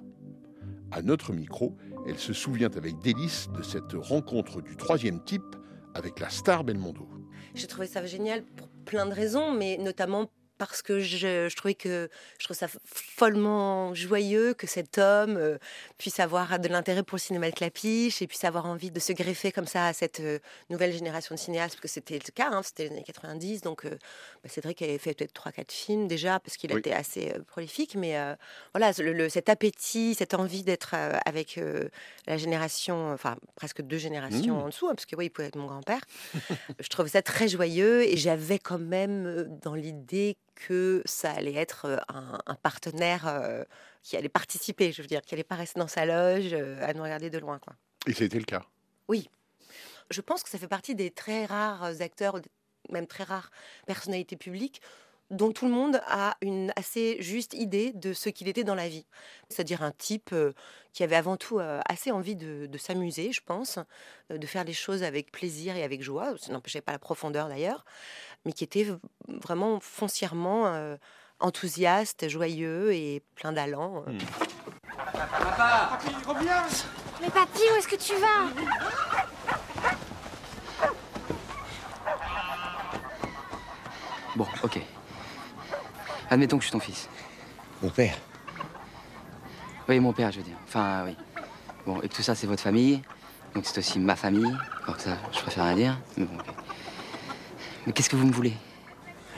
[0.92, 1.76] À notre micro,
[2.08, 5.56] elle se souvient avec délice de cette rencontre du troisième type
[5.94, 7.08] avec la star Belmondo.
[7.54, 10.30] J'ai trouvé ça génial pour plein de raisons, mais notamment
[10.68, 15.58] parce que je, je trouvais que je trouve ça follement joyeux que cet homme euh,
[15.98, 19.14] puisse avoir de l'intérêt pour le cinéma de Clapiche et puisse avoir envie de se
[19.14, 22.50] greffer comme ça à cette euh, nouvelle génération de cinéastes, parce que c'était le cas,
[22.52, 23.90] hein, c'était les années 90, donc euh,
[24.44, 26.80] bah, Cédric avait fait peut-être 3-4 films déjà, parce qu'il Oui.
[26.80, 28.16] était assez euh, prolifique, mais
[28.74, 30.94] voilà, le- le- cet appétit, cette envie d'être
[31.26, 31.60] avec
[32.28, 34.64] la génération, enfin presque deux générations Mmh.
[34.64, 36.02] en dessous, hein, parce que oui, il pouvait être mon grand-père.
[36.80, 41.86] je trouvais ça très joyeux et j'avais quand même dans l'idée que ça allait être
[41.86, 43.64] euh, un, un partenaire euh,
[44.04, 46.94] qui allait participer, je veux dire, qui allait pas rester dans sa loge euh, à
[46.94, 47.74] nous regarder de loin, quoi.
[48.08, 48.64] Et c'était le cas.
[49.08, 49.30] Oui,
[50.10, 52.40] je pense que ça fait partie des très rares acteurs,
[52.90, 53.52] même très rares
[53.86, 54.82] personnalités publiques
[55.30, 58.90] dont tout le monde a une assez juste idée de ce qu'il était dans la
[58.90, 59.06] vie.
[59.48, 60.36] C'est-à-dire un type
[60.92, 63.80] qui avait avant tout assez envie de, de s'amuser, je pense,
[64.30, 67.86] de faire les choses avec plaisir et avec joie, ça n'empêchait pas la profondeur d'ailleurs,
[68.46, 68.88] mais qui était
[69.28, 70.96] vraiment foncièrement euh,
[71.40, 74.04] enthousiaste, joyeux et plein d'allant.
[74.08, 74.18] euh.
[74.96, 76.64] Papa Papy, reviens
[77.22, 78.50] Mais papy, où est-ce que tu vas?
[84.36, 84.80] Bon, ok.
[86.30, 87.10] Admettons que je suis ton fils.
[87.82, 88.16] Mon père.
[89.90, 90.56] Oui, mon père, je veux dire.
[90.68, 91.18] Enfin, oui.
[91.86, 93.02] Bon, et que tout ça, c'est votre famille?
[93.54, 94.56] Donc c'est aussi ma famille?
[94.84, 95.98] Alors que ça, je préfère rien dire.
[96.16, 96.56] Mais bon, ok.
[97.86, 98.54] Mais qu'est-ce que vous me voulez?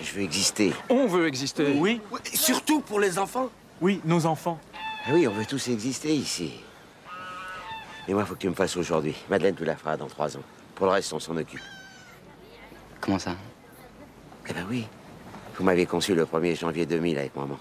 [0.01, 0.73] Je veux exister.
[0.89, 1.75] On veut exister.
[1.77, 2.01] Oui.
[2.33, 3.49] Surtout pour les enfants.
[3.81, 4.59] Oui, nos enfants.
[5.05, 6.53] Ah oui, on veut tous exister ici.
[8.07, 9.15] Et moi, faut que tu me fasses aujourd'hui.
[9.29, 10.43] Madeleine, tu la feras dans trois ans.
[10.75, 11.61] Pour le reste, on s'en occupe.
[12.99, 13.35] Comment ça?
[14.49, 14.85] Eh ben oui.
[15.55, 17.57] Vous m'avez conçu le 1er janvier 2000 avec maman.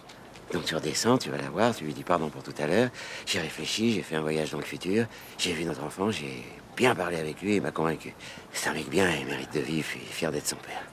[0.53, 2.91] Donc tu redescends, tu vas la voir, tu lui dis pardon pour tout à l'heure.
[3.25, 5.07] J'ai réfléchi, j'ai fait un voyage dans le futur,
[5.39, 6.45] j'ai vu notre enfant, j'ai
[6.77, 8.15] bien parlé avec lui et il m'a convaincu.
[8.53, 10.85] C'est un mec bien, il mérite de vivre, il est fier d'être son père.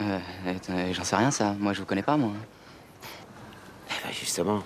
[0.00, 1.54] Euh, J'en sais rien, ça.
[1.58, 2.32] Moi, je vous connais pas, moi.
[3.90, 4.62] Eh ben justement,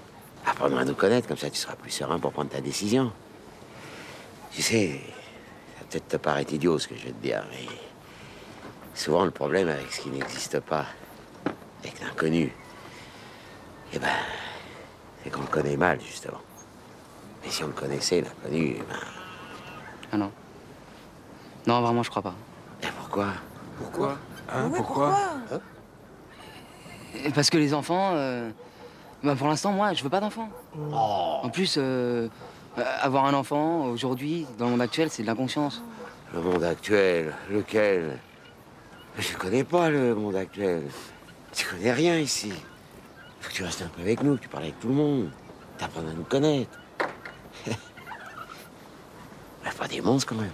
[0.46, 3.12] apprendre à nous connaître, comme ça tu seras plus serein pour prendre ta décision.
[4.52, 5.00] Tu sais,
[5.78, 7.66] ça peut-être te paraître idiot ce que je vais te dire, mais
[8.94, 10.86] souvent le problème avec ce qui n'existe pas,
[11.82, 12.52] avec l'inconnu,
[13.92, 14.08] eh ben,
[15.22, 16.40] c'est qu'on le connaît mal, justement.
[17.42, 18.98] Mais si on le connaissait, l'inconnu, eh ben...
[20.12, 20.32] Ah non.
[21.66, 22.34] Non, vraiment, je crois pas.
[22.82, 23.28] Et pourquoi?
[23.78, 24.16] Pourquoi?
[24.50, 25.18] Hein, pourquoi,
[27.34, 28.12] Parce que les enfants...
[28.14, 28.50] euh,
[29.22, 30.48] bah, pour l'instant, moi, je veux pas d'enfants.
[30.92, 32.28] En plus, euh,
[32.78, 35.82] euh, avoir un enfant, aujourd'hui, dans le monde actuel, c'est de l'inconscience.
[36.32, 38.18] Le monde actuel, lequel?
[39.18, 40.84] Je connais pas le monde actuel.
[41.52, 42.52] Tu connais rien ici.
[43.40, 45.30] Faut que tu restes un peu avec nous, que tu parles avec tout le monde.
[45.78, 46.78] T'apprends à nous connaître.
[49.64, 50.52] Bah, pas des monstres quand même.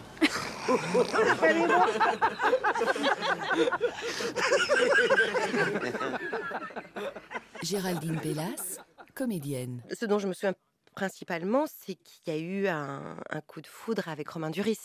[7.62, 8.78] Géraldine Pellas,
[9.14, 9.82] comédienne.
[9.92, 10.54] Ce dont je me souviens
[10.94, 14.78] principalement, c'est qu'il y a eu un, un coup de foudre avec Romain Duris.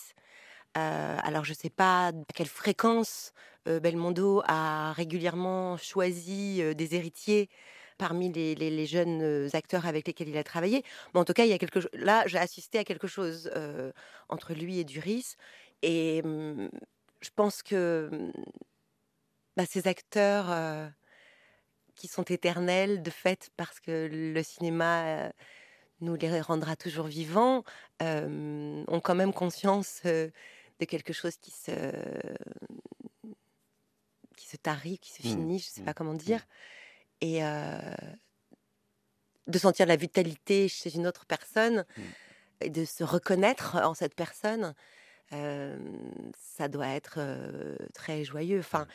[0.77, 3.33] Euh, alors, je ne sais pas à quelle fréquence
[3.67, 7.49] euh, Belmondo a régulièrement choisi euh, des héritiers
[7.99, 10.83] parmi les, les- les jeunes euh, acteurs avec lesquels il a travaillé.
[11.13, 11.79] Mais en tout cas, il y a quelque.
[11.93, 13.91] Là, j'ai assisté à quelque chose euh,
[14.29, 15.35] entre lui et Duris.
[15.83, 16.71] Et hum,
[17.21, 18.33] je pense que hum,
[19.55, 20.89] bah, ces acteurs euh,
[21.95, 25.29] qui sont éternels, de fait, parce que le cinéma euh,
[26.01, 27.63] nous les rendra toujours vivants,
[28.01, 30.31] ont quand même conscience de
[30.87, 31.71] quelque chose qui se
[34.37, 36.45] qui se tarit, qui se Mmh, finit, je ne sais mmh, pas comment dire,
[37.21, 37.77] et euh,
[39.47, 41.85] de sentir la vitalité chez une autre personne
[42.61, 44.73] et de se reconnaître en cette personne,
[45.33, 45.77] euh,
[46.37, 48.59] ça doit être euh, très joyeux.
[48.59, 48.87] Enfin,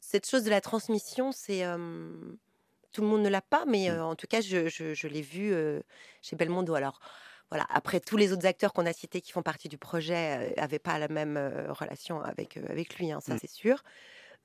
[0.00, 1.76] cette chose de la transmission, c'est euh,
[2.92, 5.22] tout le monde ne l'a pas, mais euh, en tout cas, je, je- je l'ai
[5.22, 5.54] vu
[6.22, 6.74] chez Belmondo.
[6.74, 7.00] Alors,
[7.50, 7.66] voilà.
[7.68, 10.98] Après, tous les autres acteurs qu'on a cités qui font partie du projet n'avaient pas
[10.98, 11.36] la même
[11.68, 13.38] relation avec, avec lui, hein, ça Mm.
[13.40, 13.82] c'est sûr.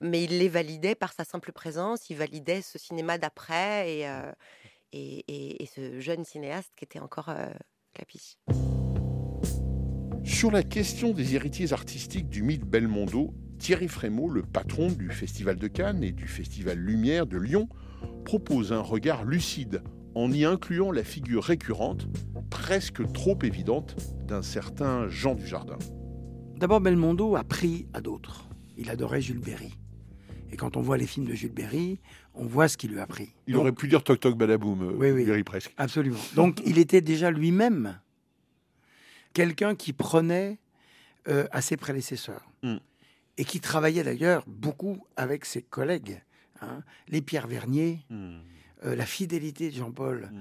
[0.01, 4.31] Mais il les validait par sa simple présence, il validait ce cinéma d'après et, euh,
[4.93, 7.47] et, et- et ce jeune cinéaste qui était encore euh,
[7.93, 8.38] Clapiche.
[10.23, 15.55] Sur la question des héritiers artistiques du mythe Belmondo, Thierry Frémaux, le patron du Festival
[15.57, 17.67] de Cannes et du Festival Lumière de Lyon,
[18.25, 19.81] propose un regard lucide
[20.13, 22.07] en y incluant la figure récurrente,
[22.51, 25.77] presque trop évidente, d'un certain Jean Dujardin.
[26.57, 28.47] D'abord, Belmondo a pris à d'autres.
[28.77, 29.73] Il adorait Jules Berry.
[30.58, 32.00] Et quand on voit les films de Jules Berry,
[32.34, 33.30] on voit ce qu'il lui a pris.
[33.46, 35.24] Il Donc- aurait pu dire Toc Toc Badaboum, euh, Oui, oui.
[35.24, 35.72] Berry presque.
[35.78, 36.17] Absolument.
[36.34, 38.00] Donc, il était déjà lui-même
[39.34, 40.58] quelqu'un qui prenait
[41.28, 42.78] euh, à ses prédécesseurs Mm.
[43.38, 46.24] et qui travaillait d'ailleurs beaucoup avec ses collègues.
[46.62, 46.82] hein.
[47.08, 48.38] Les Pierre Vernier, Mm.
[48.86, 50.32] euh, la fidélité de Jean-Paul,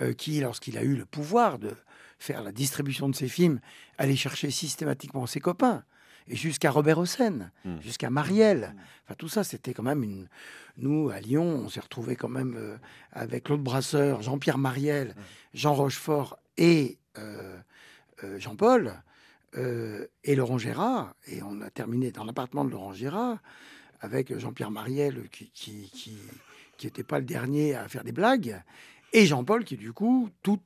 [0.00, 1.72] euh, qui, lorsqu'il a eu le pouvoir de
[2.18, 3.60] faire la distribution de ses films,
[3.98, 5.84] allait chercher systématiquement ses copains.
[6.28, 7.80] Et jusqu'à Robert Hossein, Mm.
[7.80, 8.74] jusqu'à Marielle.
[9.04, 10.28] Enfin, tout ça, c'était quand même une.
[10.76, 12.76] Nous, à Lyon, on s'est retrouvés quand même euh,
[13.12, 15.14] avec Claude Brasseur, Jean-Pierre Marielle,
[15.54, 17.56] Jean Rochefort et euh,
[18.24, 18.94] euh, Jean-Paul
[20.24, 21.14] et Laurent Gérard.
[21.26, 23.38] Et on a terminé dans l'appartement de Laurent Gérard
[24.00, 26.18] avec Jean-Pierre Marielle qui qui, qui,
[26.76, 28.62] qui était pas le dernier à faire des blagues
[29.14, 30.60] et Jean-Paul qui du coup tout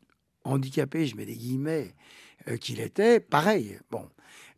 [0.44, 1.94] handicapé, je mets des guillemets,
[2.61, 3.78] qu'il était, pareil.
[3.90, 4.09] Bon,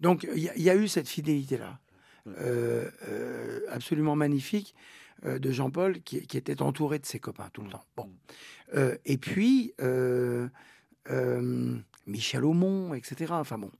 [0.01, 1.79] donc il y, a- il y a eu cette fidélité là,
[2.41, 4.75] euh, euh, absolument magnifique
[5.27, 7.85] euh, de Jean-Paul qui, qui était entouré de ses copains tout le temps.
[7.97, 8.11] Bon,
[8.75, 10.49] Euh, et puis euh,
[11.11, 13.33] euh, Michel Aumont, etc.
[13.35, 13.71] Enfin bon,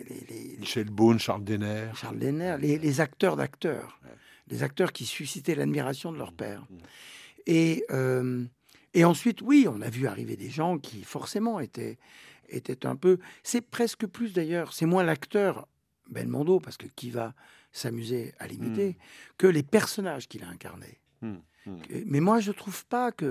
[0.00, 1.88] les- les- Michel Beaune, Charles Denner.
[1.94, 4.00] Charles Denner, les, les acteurs d'acteurs,
[4.48, 6.66] les acteurs qui suscitaient l'admiration de leur père.
[7.46, 8.44] Et, euh,
[8.94, 11.98] et ensuite, oui, on a vu arriver des gens qui forcément étaient,
[12.50, 13.18] étaient un peu...
[13.42, 15.66] C'est presque plus d'ailleurs, c'est moins l'acteur
[16.10, 17.34] Belmondo, parce que qui va
[17.72, 18.96] s'amuser à l'imiter,
[19.38, 20.98] que les personnages qu'il a incarnés.
[21.22, 21.34] Mm.
[21.90, 23.24] Et- Mais moi, je trouve pas que,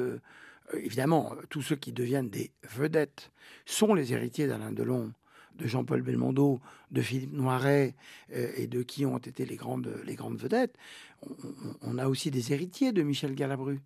[0.74, 3.32] euh, évidemment, tous ceux qui deviennent des vedettes
[3.66, 5.12] sont les héritiers d'Alain Delon,
[5.56, 6.62] de Jean-Paul Belmondo,
[6.92, 7.96] de Philippe Noiret
[8.34, 10.76] euh, et de qui ont été les grandes, les grandes vedettes.
[11.24, 13.80] On, on- on a aussi des héritiers de Michel Galabru,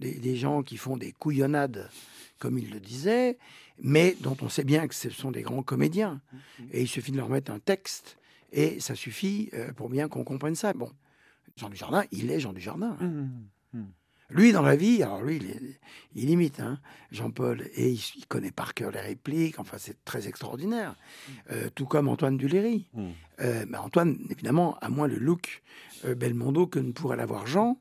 [0.00, 1.88] des, des gens qui font des couillonnades,
[2.38, 3.38] comme il le disait,
[3.78, 6.20] mais dont on sait bien que ce sont des grands comédiens.
[6.72, 8.18] Et il suffit de leur mettre un texte
[8.52, 10.72] et ça suffit euh, pour bien qu'on comprenne ça.
[10.72, 10.90] Bon,
[11.56, 12.96] Jean Dujardin, il est Jean Dujardin.
[14.32, 15.40] Lui, dans la vie, alors lui,
[16.14, 16.78] il, imite hein,
[17.10, 19.58] Jean-Paul et il, connaît par cœur les répliques.
[19.58, 20.94] Enfin, c'est très extraordinaire.
[21.50, 22.88] Euh, tout comme Antoine Duléry.
[22.94, 23.08] Mm.
[23.40, 25.62] Euh, mais Antoine, évidemment, a moins le look
[26.04, 27.80] euh, Belmondo que ne pourrait l'avoir Jean.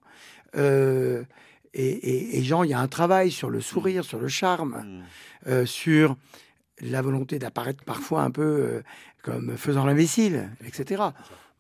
[1.73, 5.03] Et, Jean, il y a un travail sur le sourire, sur le charme,
[5.45, 5.65] mm.
[5.65, 6.17] sur
[6.81, 8.81] la volonté d'apparaître parfois un peu
[9.21, 11.03] comme faisant l'imbécile, etc.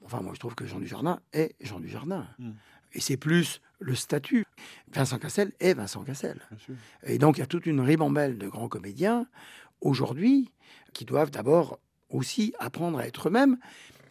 [0.03, 2.25] Enfin, moi, je trouve que Jean Dujardin est Jean Dujardin.
[2.39, 2.51] Mm.
[2.93, 4.45] Et c'est plus le statut.
[4.91, 6.39] Vincent Cassel est Vincent Cassel.
[7.03, 9.27] Et donc, il y a toute une ribambelle de grands comédiens
[9.81, 10.51] aujourd'hui
[10.93, 11.79] qui doivent d'abord
[12.09, 13.57] aussi apprendre à être eux-mêmes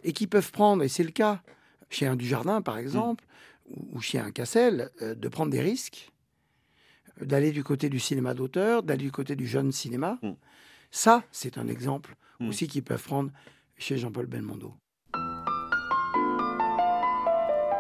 [0.04, 1.42] et qui peuvent prendre, et c'est le cas
[1.90, 3.24] chez un Dujardin par exemple,
[3.92, 6.10] ou chez un Cassel, euh, de prendre des risques,
[7.20, 10.18] d'aller du côté du cinéma d'auteur, d'aller du côté du jeune cinéma.
[10.22, 10.32] Mm.
[10.90, 12.48] Ça, c'est un exemple mm.
[12.48, 13.30] aussi qu'ils peuvent prendre
[13.76, 14.74] chez Jean-Paul Belmondo.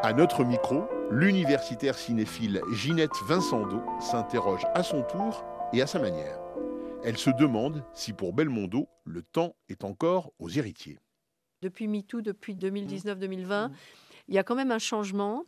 [0.02, 6.38] À notre micro, l'universitaire cinéphile Ginette Vincendo s'interroge à son tour et à sa manière.
[7.04, 10.98] Elle se demande si pour Belmondo, le temps est encore aux héritiers.
[11.62, 13.70] Depuis MeToo, depuis 2019-2020,
[14.28, 15.44] il y a quand même un changement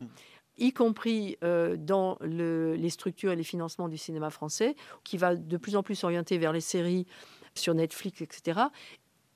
[0.61, 5.57] y compris euh, dans les structures et les financements du cinéma français, qui va de
[5.57, 7.07] plus en plus s'orienter vers les séries
[7.55, 8.61] sur Netflix, etc.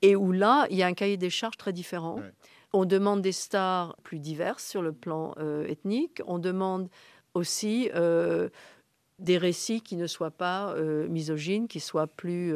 [0.01, 2.19] Et où là, il y a un cahier des charges très différent.
[2.73, 6.21] On demande des stars plus diverses sur le plan euh, ethnique.
[6.27, 6.89] On demande
[7.33, 8.49] aussi euh,
[9.19, 10.75] des récits qui ne soient pas
[11.09, 12.53] misogynes, qui soient plus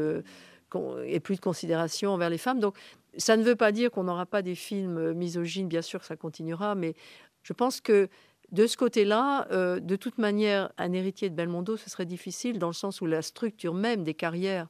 [1.05, 2.59] et plus de considération envers les femmes.
[2.59, 2.75] Donc,
[3.17, 5.67] ça ne veut pas dire qu'on n'aura pas des films misogynes.
[5.67, 6.95] Bien sûr, ça continuera, mais
[7.43, 8.09] je pense que
[8.51, 9.47] de ce côté-là,
[9.79, 13.21] de toute manière, un héritier de Belmondo, ce serait difficile dans le sens où la
[13.21, 14.67] structure même des carrières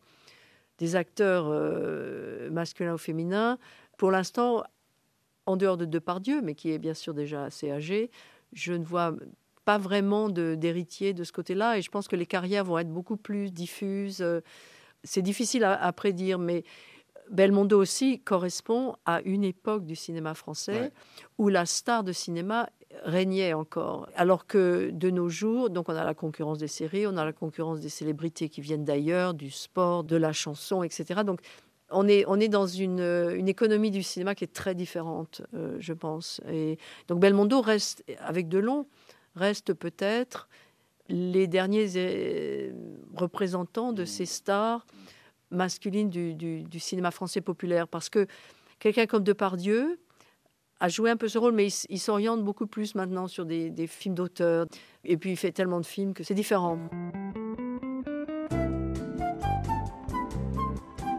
[0.80, 1.50] des acteurs
[2.52, 3.58] masculins ou féminins,
[3.98, 4.64] pour l'instant,
[5.46, 8.10] en dehors de Depardieu, mais qui est bien sûr déjà assez âgé,
[8.54, 9.14] je ne vois
[9.66, 11.78] pas vraiment d'héritier de, ce côté-là.
[11.78, 14.26] Et je pense que les carrières vont être beaucoup plus diffuses.
[15.04, 16.64] C'est difficile à, prédire, mais
[17.30, 20.92] Belmondo aussi correspond à une époque du cinéma français
[21.38, 22.70] où la star de cinéma
[23.04, 24.08] régnait encore.
[24.16, 27.34] Alors que de nos jours, donc on a la concurrence des séries, on a la
[27.34, 31.22] concurrence des célébrités qui viennent d'ailleurs, du sport, de la chanson, etc.
[31.24, 31.42] Donc
[31.92, 35.78] on est, on est dans une, une, économie du cinéma qui est très différente, euh,
[35.80, 36.42] je pense.
[36.52, 36.78] Et
[37.08, 38.86] donc Belmondo reste, avec Delon,
[39.36, 40.50] reste peut-être
[41.10, 42.72] les derniers euh,
[43.16, 44.86] représentants de ces stars
[45.52, 47.88] masculines du, cinéma français populaire.
[47.88, 48.28] Parce que
[48.80, 50.00] quelqu'un comme Depardieu
[50.80, 53.88] a joué un peu ce rôle, mais il, s'oriente beaucoup plus maintenant sur des, des
[53.88, 54.66] films d'auteur.
[55.04, 56.80] Et puis il fait tellement de films que c'est différent.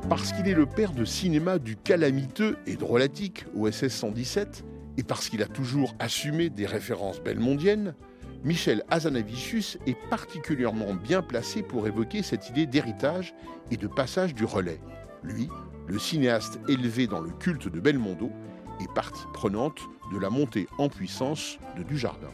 [0.09, 4.65] Parce qu'il est le père de cinéma du calamiteux et drôlatique OSS 117,
[4.97, 7.95] et parce qu'il a toujours assumé des références belmondiennes,
[8.43, 13.35] Michel Azanavicius est particulièrement bien placé pour évoquer cette idée d'héritage
[13.71, 14.81] et de passage du relais.
[15.23, 15.49] Lui,
[15.87, 18.31] le cinéaste élevé dans le culte de Belmondo,
[18.81, 19.81] est partie prenante
[20.13, 22.31] de la montée en puissance de Dujardin.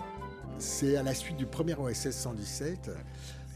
[0.58, 2.90] C'est à la suite du premier OSS 117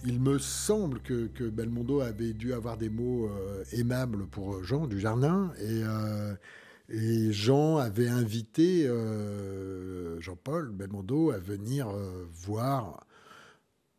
[0.05, 5.53] il me semble que, Belmondo avait dû avoir des mots euh, aimables pour Jean Dujardin
[5.59, 6.35] et, euh,
[6.91, 11.89] et Jean avait invité euh, Jean-Paul Belmondo à venir
[12.33, 13.07] voir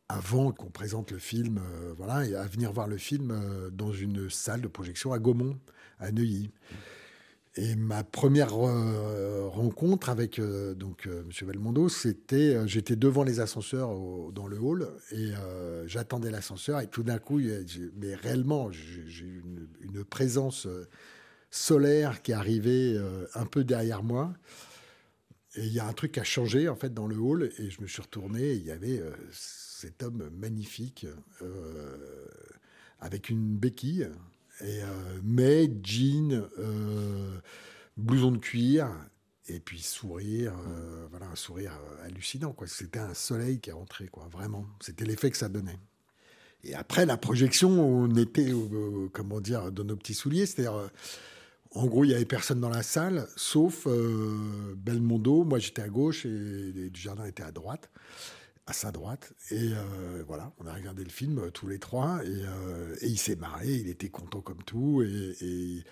[0.09, 1.61] avant qu'on présente le film,
[1.97, 3.33] voilà, et à venir voir le film
[3.71, 5.57] dans une salle de projection à Gaumont,
[5.99, 6.51] à Neuilly.
[7.57, 13.41] Et ma première euh, rencontre avec euh, donc euh, Monsieur Belmondo, c'était j'étais devant les
[13.41, 13.89] ascenseurs
[14.31, 15.31] dans le hall et
[15.85, 17.41] j'attendais l'ascenseur et tout d'un coup,
[17.97, 19.43] mais réellement, j'ai eu
[19.81, 20.67] une, présence
[21.51, 22.99] solaire qui est arrivée
[23.35, 24.33] un peu derrière moi.
[25.55, 27.69] Et il y a un truc qui a changé en fait dans le hall et
[27.69, 31.05] je me suis retourné et il y avait cet homme magnifique
[32.99, 34.07] avec une béquille
[34.63, 37.39] et, euh, mais jean, euh,
[37.97, 38.89] blouson de cuir,
[39.47, 41.73] et puis sourire, euh, voilà, un sourire
[42.03, 42.53] hallucinant.
[42.53, 42.67] Quoi.
[42.67, 44.67] C'était un soleil qui est rentré, quoi, vraiment.
[44.79, 45.79] C'était l'effet que ça donnait.
[46.63, 48.53] Et après la projection, on était,
[49.13, 50.45] comment dire, dans nos petits souliers.
[50.45, 50.91] C'est-à-dire,
[51.73, 53.87] en gros, il y avait personne dans la salle, sauf
[54.75, 55.45] Belmondo.
[55.45, 57.89] Moi, j'étais à gauche et, Dujardin était à droite
[58.67, 59.33] à sa droite.
[59.51, 63.17] Et euh, voilà, on a regardé le film euh, tous les trois euh, et, il
[63.17, 65.03] s'est marré, il était content comme tout.
[65.03, 65.83] Et,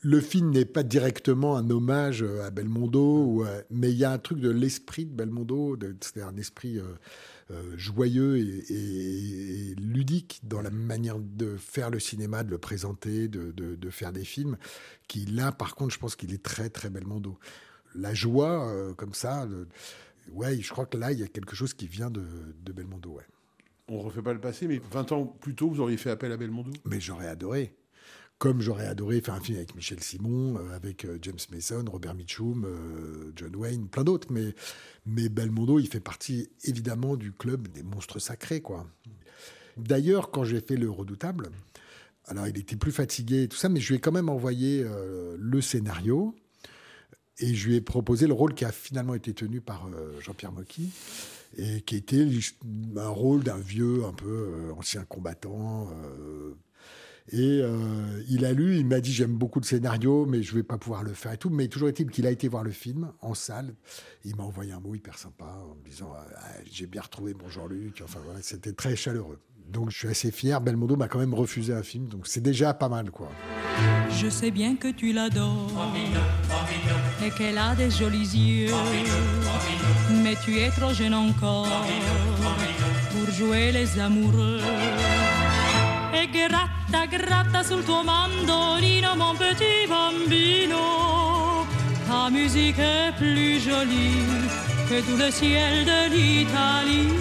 [0.00, 4.40] le film n'est pas directement un hommage à Belmondo, mais il y a un truc
[4.40, 6.80] de l'esprit de Belmondo, c'est un esprit
[7.76, 14.12] joyeux et, ludique dans la manière de faire le cinéma, de le présenter, de, faire
[14.12, 14.56] des films,
[15.08, 17.38] qui là, par contre, je pense qu'il est très, très Belmondo.
[17.94, 19.46] La joie, comme ça,
[20.32, 22.24] ouais, je crois que là, il y a quelque chose qui vient de,
[22.62, 23.26] de Belmondo, ouais.
[23.88, 26.38] On refait pas le passé, mais 20 ans plus tôt, vous auriez fait appel à
[26.38, 26.70] Belmondo?
[26.86, 27.76] Mais j'aurais adoré.
[28.38, 32.14] Comme j'aurais adoré faire un film avec Michel Simon, euh, avec euh, James Mason, Robert
[32.14, 34.28] Mitchum, euh, John Wayne, plein d'autres.
[34.30, 34.54] Mais,
[35.06, 38.86] mais Belmondo, il fait partie évidemment du club des monstres sacrés, quoi.
[39.76, 41.50] D'ailleurs, quand j'ai fait Le Redoutable,
[42.26, 44.86] alors il était plus fatigué et tout ça, mais je lui ai quand même envoyé
[45.36, 46.36] le scénario
[47.38, 50.92] et je lui ai proposé le rôle qui a finalement été tenu par Jean-Pierre Mocky
[51.56, 52.24] et qui était
[52.96, 55.90] un rôle d'un vieux un peu ancien combattant
[57.32, 60.62] et euh, il a lu, il m'a dit j'aime beaucoup le scénario, mais je vais
[60.62, 61.48] pas pouvoir le faire et tout.
[61.48, 63.74] Mais toujours est-il qu'il a été voir le film en salle.
[64.24, 67.48] Il m'a envoyé un mot hyper sympa en me disant ah, j'ai bien retrouvé mon
[67.48, 68.02] Jean-Luc.
[68.04, 69.38] Enfin voilà, c'était très chaleureux.
[69.70, 70.60] Donc je suis assez fier.
[70.60, 73.30] Belmondo m'a quand même refusé un film, donc c'est déjà pas mal quoi.
[74.10, 75.72] Je sais bien que tu l'adores
[77.24, 78.74] et qu'elle a des jolis yeux,
[80.22, 81.86] mais tu es trop jeune encore
[83.10, 84.60] pour jouer les amoureux.
[86.12, 91.66] E gratta, gratta sul tuo mandolino, mon petit bambino.
[92.06, 94.24] Ta musique est plus jolie
[94.88, 97.12] que tout le ciel de l'Italie.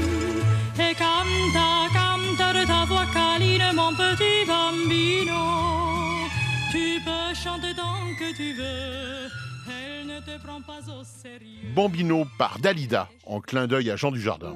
[0.78, 5.42] Et canta, canta de ta voix câline, mon petit bambino.
[6.72, 9.30] Tu peux chanter tant que tu veux.
[9.68, 11.74] Elle ne te prend pas au sérieux.
[11.76, 14.56] Bambino par Dalida, en clin d'œil à Jean Dujardin.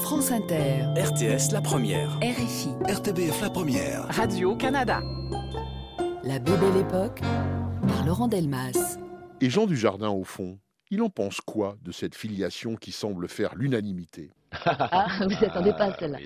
[0.00, 0.86] France Inter.
[0.96, 2.18] RTS La Première.
[2.22, 2.70] RFI.
[2.88, 4.06] RTBF La Première.
[4.08, 5.02] Radio-Canada.
[6.24, 7.20] La bébé l'époque
[7.86, 8.98] par Laurent Delmas.
[9.42, 10.58] Et Jean Dujardin, au fond,
[10.90, 14.30] il en pense quoi de cette filiation qui semble faire l'unanimité?
[14.64, 16.18] Ah, vous attendez pas à celle-là.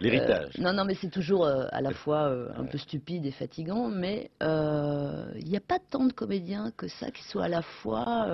[0.00, 0.50] L'héritage.
[0.58, 3.30] Euh, non, non, mais c'est toujours euh, à la fois euh, un peu stupide et
[3.30, 7.62] fatigant, mais il n'y a pas tant de comédiens que ça qui soient à la
[7.62, 8.26] fois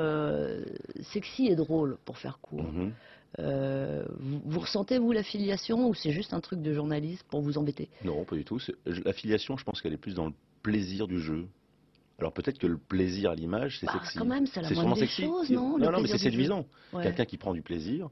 [1.02, 2.62] sexy et drôle, pour faire court.
[2.62, 2.92] Mhm.
[3.38, 7.88] Euh, vous, ressentez, vous, l'affiliation ou c'est juste un truc de journaliste pour vous embêter?
[8.04, 8.58] Non, pas du tout.
[8.86, 11.46] L'affiliation, je pense qu'elle est plus dans le plaisir du jeu.
[12.18, 14.18] Alors peut-être que le plaisir à l'image, c'est bah, sexy.
[14.18, 16.66] quand même, c'est la moindre des choses, non Non, non, mais c'est séduisant.
[17.02, 18.10] Quelqu'un qui prend du plaisir,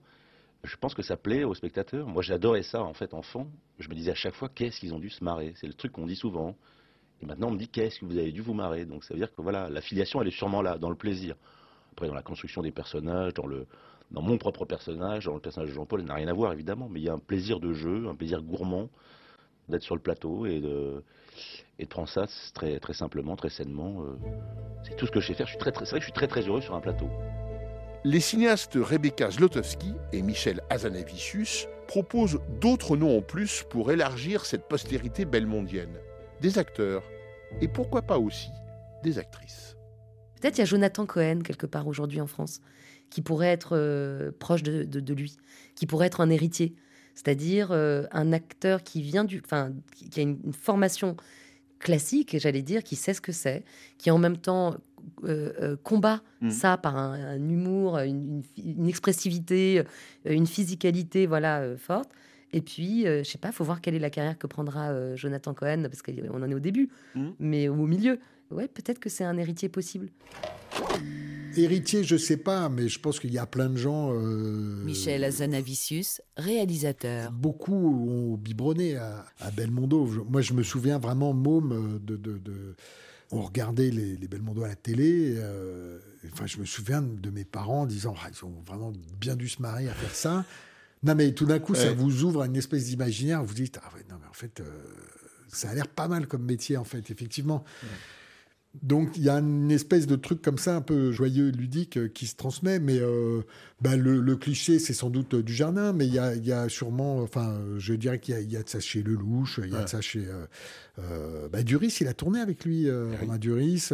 [0.64, 2.06] je pense que ça plaît aux spectateurs.
[2.06, 3.48] Moi, j'adorais ça, en fait, enfant.
[3.78, 5.52] Je me disais à chaque fois, qu'est-ce qu'ils ont dû se marrer?
[5.56, 6.56] C'est le truc qu'on dit souvent.
[7.20, 8.84] Et maintenant, on me dit, qu'est-ce que vous avez dû vous marrer?
[8.84, 11.36] Donc ça veut dire que voilà, l'affiliation, elle est sûrement là, dans le plaisir.
[11.92, 13.66] Après, dans la construction des personnages, dans le,
[14.10, 16.88] dans mon propre personnage, dans le personnage de Jean-Paul, il n'a rien à voir évidemment,
[16.88, 18.88] mais il y a un plaisir de jeu, un plaisir gourmand
[19.68, 21.04] d'être sur le plateau et de,
[21.78, 24.02] et de prendre ça très, très simplement, très sainement.
[24.02, 24.16] Euh,
[24.82, 25.46] c'est tout ce que je sais faire.
[25.46, 27.08] Je suis très, très, c'est vrai que je suis très très heureux sur un plateau.
[28.04, 34.68] Les cinéastes Rebecca Zlotowski et Michel Hazanavicius proposent d'autres noms en plus pour élargir cette
[34.68, 35.98] postérité belmondienne.
[36.40, 37.02] Des acteurs
[37.60, 38.50] et pourquoi pas aussi
[39.02, 39.76] des actrices.
[40.40, 42.60] Peut-être il y a Jonathan Cohen quelque part aujourd'hui en France
[43.10, 45.36] qui pourrait être euh, proche de, lui,
[45.74, 46.74] qui pourrait être un héritier,
[47.14, 51.16] c'est-à-dire euh, un acteur qui vient du, enfin, qui a une, formation
[51.78, 53.64] classique, j'allais dire, qui sait ce que c'est,
[53.98, 54.76] qui en même temps
[55.24, 56.50] euh, combat mmh.
[56.50, 58.42] ça par un, humour, une,
[58.86, 59.84] expressivité,
[60.24, 62.10] une physicalité, voilà, forte.
[62.52, 65.82] Et puis, je sais pas, faut voir quelle est la carrière que prendra Jonathan Cohen,
[65.82, 67.28] parce qu'on en est au début, mmh.
[67.38, 68.18] mais au milieu.
[68.50, 70.08] Ouais, peut-être que c'est un héritier possible.
[71.58, 74.12] Héritier, je sais pas, mais je pense qu'il y a plein de gens.
[74.12, 77.32] Euh, Michel Azanavicius, réalisateur.
[77.32, 79.24] Beaucoup ont biberonné à,
[79.56, 80.24] Belmondo.
[80.28, 82.16] moi, je me souviens vraiment, môme, euh, de.
[82.16, 82.74] de,
[83.30, 85.34] on regardait les, Belmondo à la télé.
[85.36, 85.98] Euh,
[86.32, 89.60] enfin, je me souviens de mes parents disant ah, ils ont vraiment bien dû se
[89.60, 90.44] marier à faire ça.
[91.02, 93.44] Non, mais tout d'un coup, ça vous ouvre une espèce d'imaginaire.
[93.44, 94.62] Vous dites ah ouais, non, mais en fait,
[95.48, 97.64] ça a l'air pas mal comme métier, en fait, effectivement.
[98.82, 102.08] Donc il y a une espèce de truc comme ça, un peu joyeux, ludique, euh,
[102.08, 102.78] qui se transmet.
[102.78, 103.42] Mais euh,
[103.80, 107.94] bah, le, cliché, c'est sans doute du jardin, mais il y a, sûrement, enfin, je
[107.94, 110.26] dirais qu'il y, a de ça chez Lelouch, il y a de ça chez
[110.98, 111.96] euh, bah, Duris.
[112.00, 113.90] Il a tourné avec lui, Romain Duris.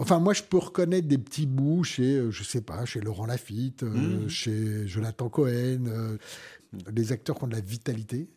[0.00, 3.82] Enfin, moi, je peux reconnaître des petits bouts chez, je sais pas, chez Laurent Lafitte,
[3.82, 4.28] mmh.
[4.28, 6.18] chez Jonathan Cohen,
[6.92, 8.28] les acteurs qui ont de la vitalité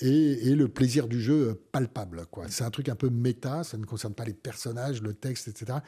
[0.00, 2.26] et, le plaisir du jeu palpable.
[2.30, 2.46] Quoi.
[2.48, 5.78] C'est un truc un peu méta, ça ne concerne pas les personnages, le texte, etc.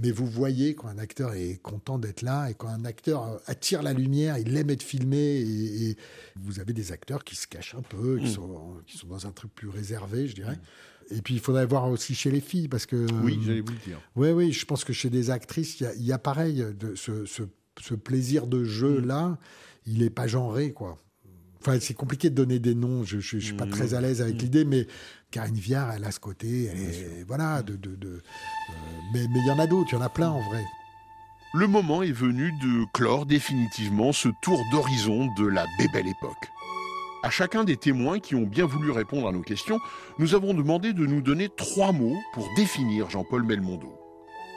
[0.00, 3.82] Mais vous voyez quand un acteur est content d'être là et quand un acteur attire
[3.82, 5.96] la lumière, il aime être filmé et,
[6.36, 8.28] vous avez des acteurs qui se cachent un peu, qui, mm.
[8.28, 10.54] sont, qui sont dans un truc plus réservé, je dirais.
[10.54, 11.16] Mm.
[11.16, 13.06] Et puis il faudrait voir aussi chez les filles parce que.
[13.22, 14.00] Oui, j'allais vous le dire.
[14.14, 17.94] Oui, oui, je pense que chez des actrices, il y, a pareil, de, ce, ce,
[17.94, 19.38] plaisir de jeu-là, mm.
[19.86, 20.96] il n'est pas genré, quoi.
[21.60, 23.04] Enfin, c'est compliqué de donner des noms.
[23.04, 23.70] Je, ne suis pas mmh.
[23.70, 24.38] très à l'aise avec mmh.
[24.38, 24.86] l'idée, mais
[25.30, 26.70] Karine Viard, elle a ce côté.
[27.26, 28.72] voilà, de, de, de euh,
[29.12, 29.90] mais il y en a d'autres.
[29.92, 30.64] Il y en a plein en vrai.
[31.54, 36.48] le moment est venu de clore définitivement ce tour d'horizon de la bébelle époque.
[37.22, 39.80] À chacun des témoins qui ont bien voulu répondre à nos questions,
[40.18, 43.92] nous avons demandé de nous donner trois mots pour définir Jean-Paul Belmondo.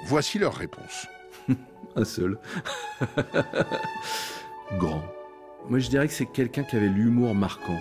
[0.06, 1.08] Voici leur réponse.
[1.95, 2.39] Un seul.
[4.78, 5.04] Grand.
[5.70, 7.80] Moi, je dirais que c'est quelqu'un qui avait l'humour marquant.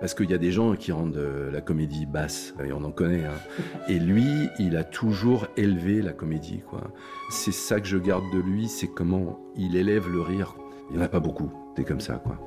[0.00, 2.90] Parce qu'il y a des gens qui rendent euh, la comédie basse, et on en
[2.90, 3.24] connaît.
[3.24, 3.38] Hein.
[3.88, 6.60] Et lui, il a toujours élevé la comédie.
[6.68, 6.82] quoi.
[7.30, 10.54] C'est ça que je garde de lui, c'est comment il élève le rire.
[10.90, 12.14] Il n'y en a pas beaucoup, c'est comme ça.
[12.14, 12.38] quoi.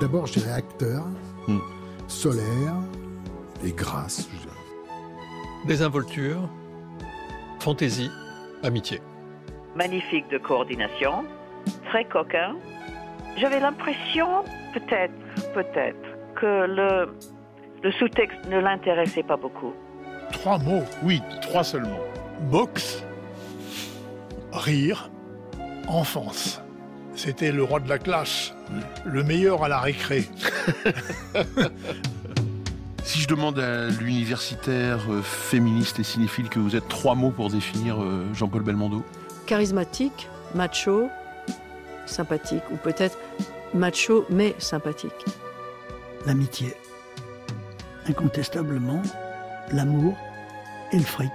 [0.00, 1.04] D'abord, je dirais acteur,
[1.48, 1.58] hmm.
[2.06, 2.74] solaire
[3.64, 4.28] et grâce.
[5.66, 6.48] Désinvolture,
[7.58, 8.10] fantaisie,
[8.62, 9.00] amitié.
[9.76, 11.24] Magnifique de coordination,
[11.90, 12.54] très coquin.
[13.36, 15.12] J'avais l'impression, peut-être,
[15.54, 17.12] peut-être, que le,
[17.82, 19.72] le sous-texte ne l'intéressait pas beaucoup.
[20.32, 21.98] Trois mots Oui, trois seulement.
[22.42, 23.04] Boxe,
[24.52, 25.10] rire,
[25.88, 26.62] enfance.
[27.16, 28.54] C'était le roi de la classe,
[29.04, 30.26] le meilleur à la récré.
[33.02, 37.50] si je demande à l'universitaire euh, féministe et cinéphile que vous êtes trois mots pour
[37.50, 39.04] définir euh, Jean-Paul Belmondo
[39.46, 41.10] Charismatique, macho,
[42.10, 43.18] sympathique, ou peut-être
[43.74, 45.24] macho mais sympathique.
[46.26, 46.74] L'amitié.
[48.08, 49.02] Incontestablement,
[49.72, 50.16] l'amour
[50.92, 51.32] et le fric.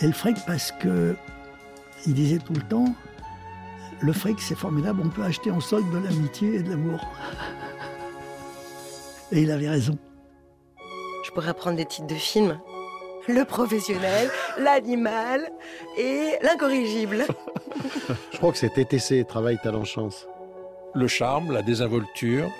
[0.00, 1.16] Et le fric parce que
[2.06, 2.94] il disait tout le temps,
[4.00, 7.00] le fric c'est formidable, on peut acheter en solde de l'amitié et de l'amour.
[9.30, 9.98] Et il avait raison.
[11.22, 12.58] Je pourrais prendre des titres de films.
[13.28, 15.52] Le professionnel, l'animal
[15.98, 17.26] et l'incorrigible.
[18.32, 20.26] Je crois que c'est TTC, Travail, Talent, Chance.
[20.94, 22.50] Le charme, la désinvolture,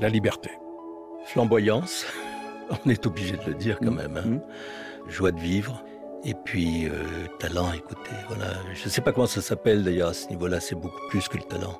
[0.00, 0.50] la liberté.
[1.26, 2.06] Flamboyance,
[2.84, 3.96] on est obligé de le dire quand mmh.
[3.96, 4.16] même.
[4.16, 4.26] Hein.
[4.26, 4.40] Mmh.
[5.08, 5.82] Joie de vivre.
[6.24, 8.52] Et puis, euh, talent, écoutez, voilà.
[8.72, 11.36] Je ne sais pas comment ça s'appelle d'ailleurs à ce niveau-là, c'est beaucoup plus que
[11.36, 11.78] le talent.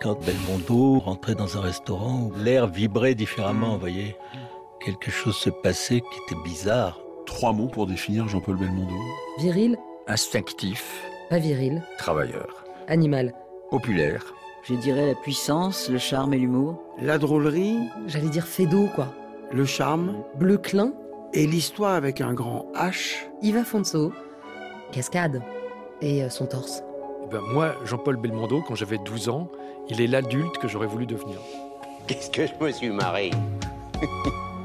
[0.00, 4.16] Quand Belmondo rentrait dans un restaurant, l'air vibrait différemment, vous voyez.
[4.84, 7.00] Quelque chose se passait qui était bizarre.
[7.26, 8.94] Trois mots pour définir Jean-Paul Belmondo.
[9.38, 9.76] Viril.
[10.08, 11.04] Instinctif.
[11.32, 11.80] Pas viril.
[11.96, 12.62] Travailleur.
[12.88, 13.32] Animal.
[13.70, 14.34] Populaire.
[14.64, 16.78] Je dirais la puissance, le charme et l'humour.
[17.00, 17.78] La drôlerie.
[18.06, 19.14] J'allais dire Fédo, quoi.
[19.50, 20.24] Le charme.
[20.34, 20.92] Bleu clin.
[21.32, 23.14] Et l'histoire avec un grand H.
[23.40, 24.12] Yves Fonso.
[24.92, 25.40] Cascade.
[26.02, 26.82] Et euh, son torse.
[27.24, 29.50] Eh ben moi, Jean-Paul Belmondo, quand j'avais 12 ans,
[29.88, 31.38] il est l'adulte que j'aurais voulu devenir.
[32.08, 33.30] Qu'est-ce que je me suis marré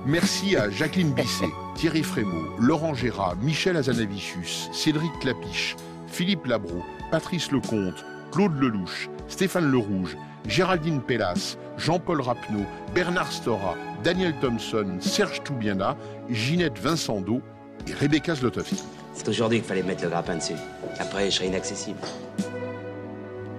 [0.06, 5.78] Merci à Jacqueline Bisset, Thierry Frémaux, Laurent Gérard, Michel Azanavicius, Cédric Clapiche,
[6.08, 14.34] Philippe Labro, Patrice Lecomte, Claude Lelouch, Stéphane Lerouge, Géraldine Pellas, Jean-Paul Rapneau, Bernard Stora, Daniel
[14.42, 15.96] Thompson, Serge Toubiana,
[16.30, 17.42] Ginette Vincendo
[17.88, 18.84] et Rebecca Zlotowski.
[19.14, 20.54] C'est aujourd'hui qu'il fallait mettre le grappin dessus.
[21.00, 22.00] Après, je serai inaccessible.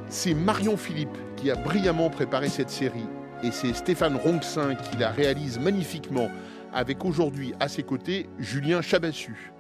[0.09, 3.07] C'est Marion Philippe qui a brillamment préparé cette série
[3.43, 6.31] et c'est Stéphane Ronxin qui la réalise magnifiquement
[6.73, 9.53] avec aujourd'hui à ses côtés Julien Chabassu.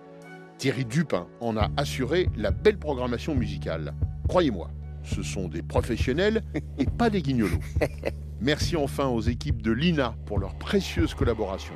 [0.58, 3.94] Thierry Dupin en a assuré la belle programmation musicale.
[4.28, 4.68] Croyez-moi,
[5.04, 6.42] ce sont des professionnels
[6.78, 7.60] et pas des guignolos.
[8.40, 11.74] Merci enfin aux équipes de l'INA pour leur précieuse collaboration.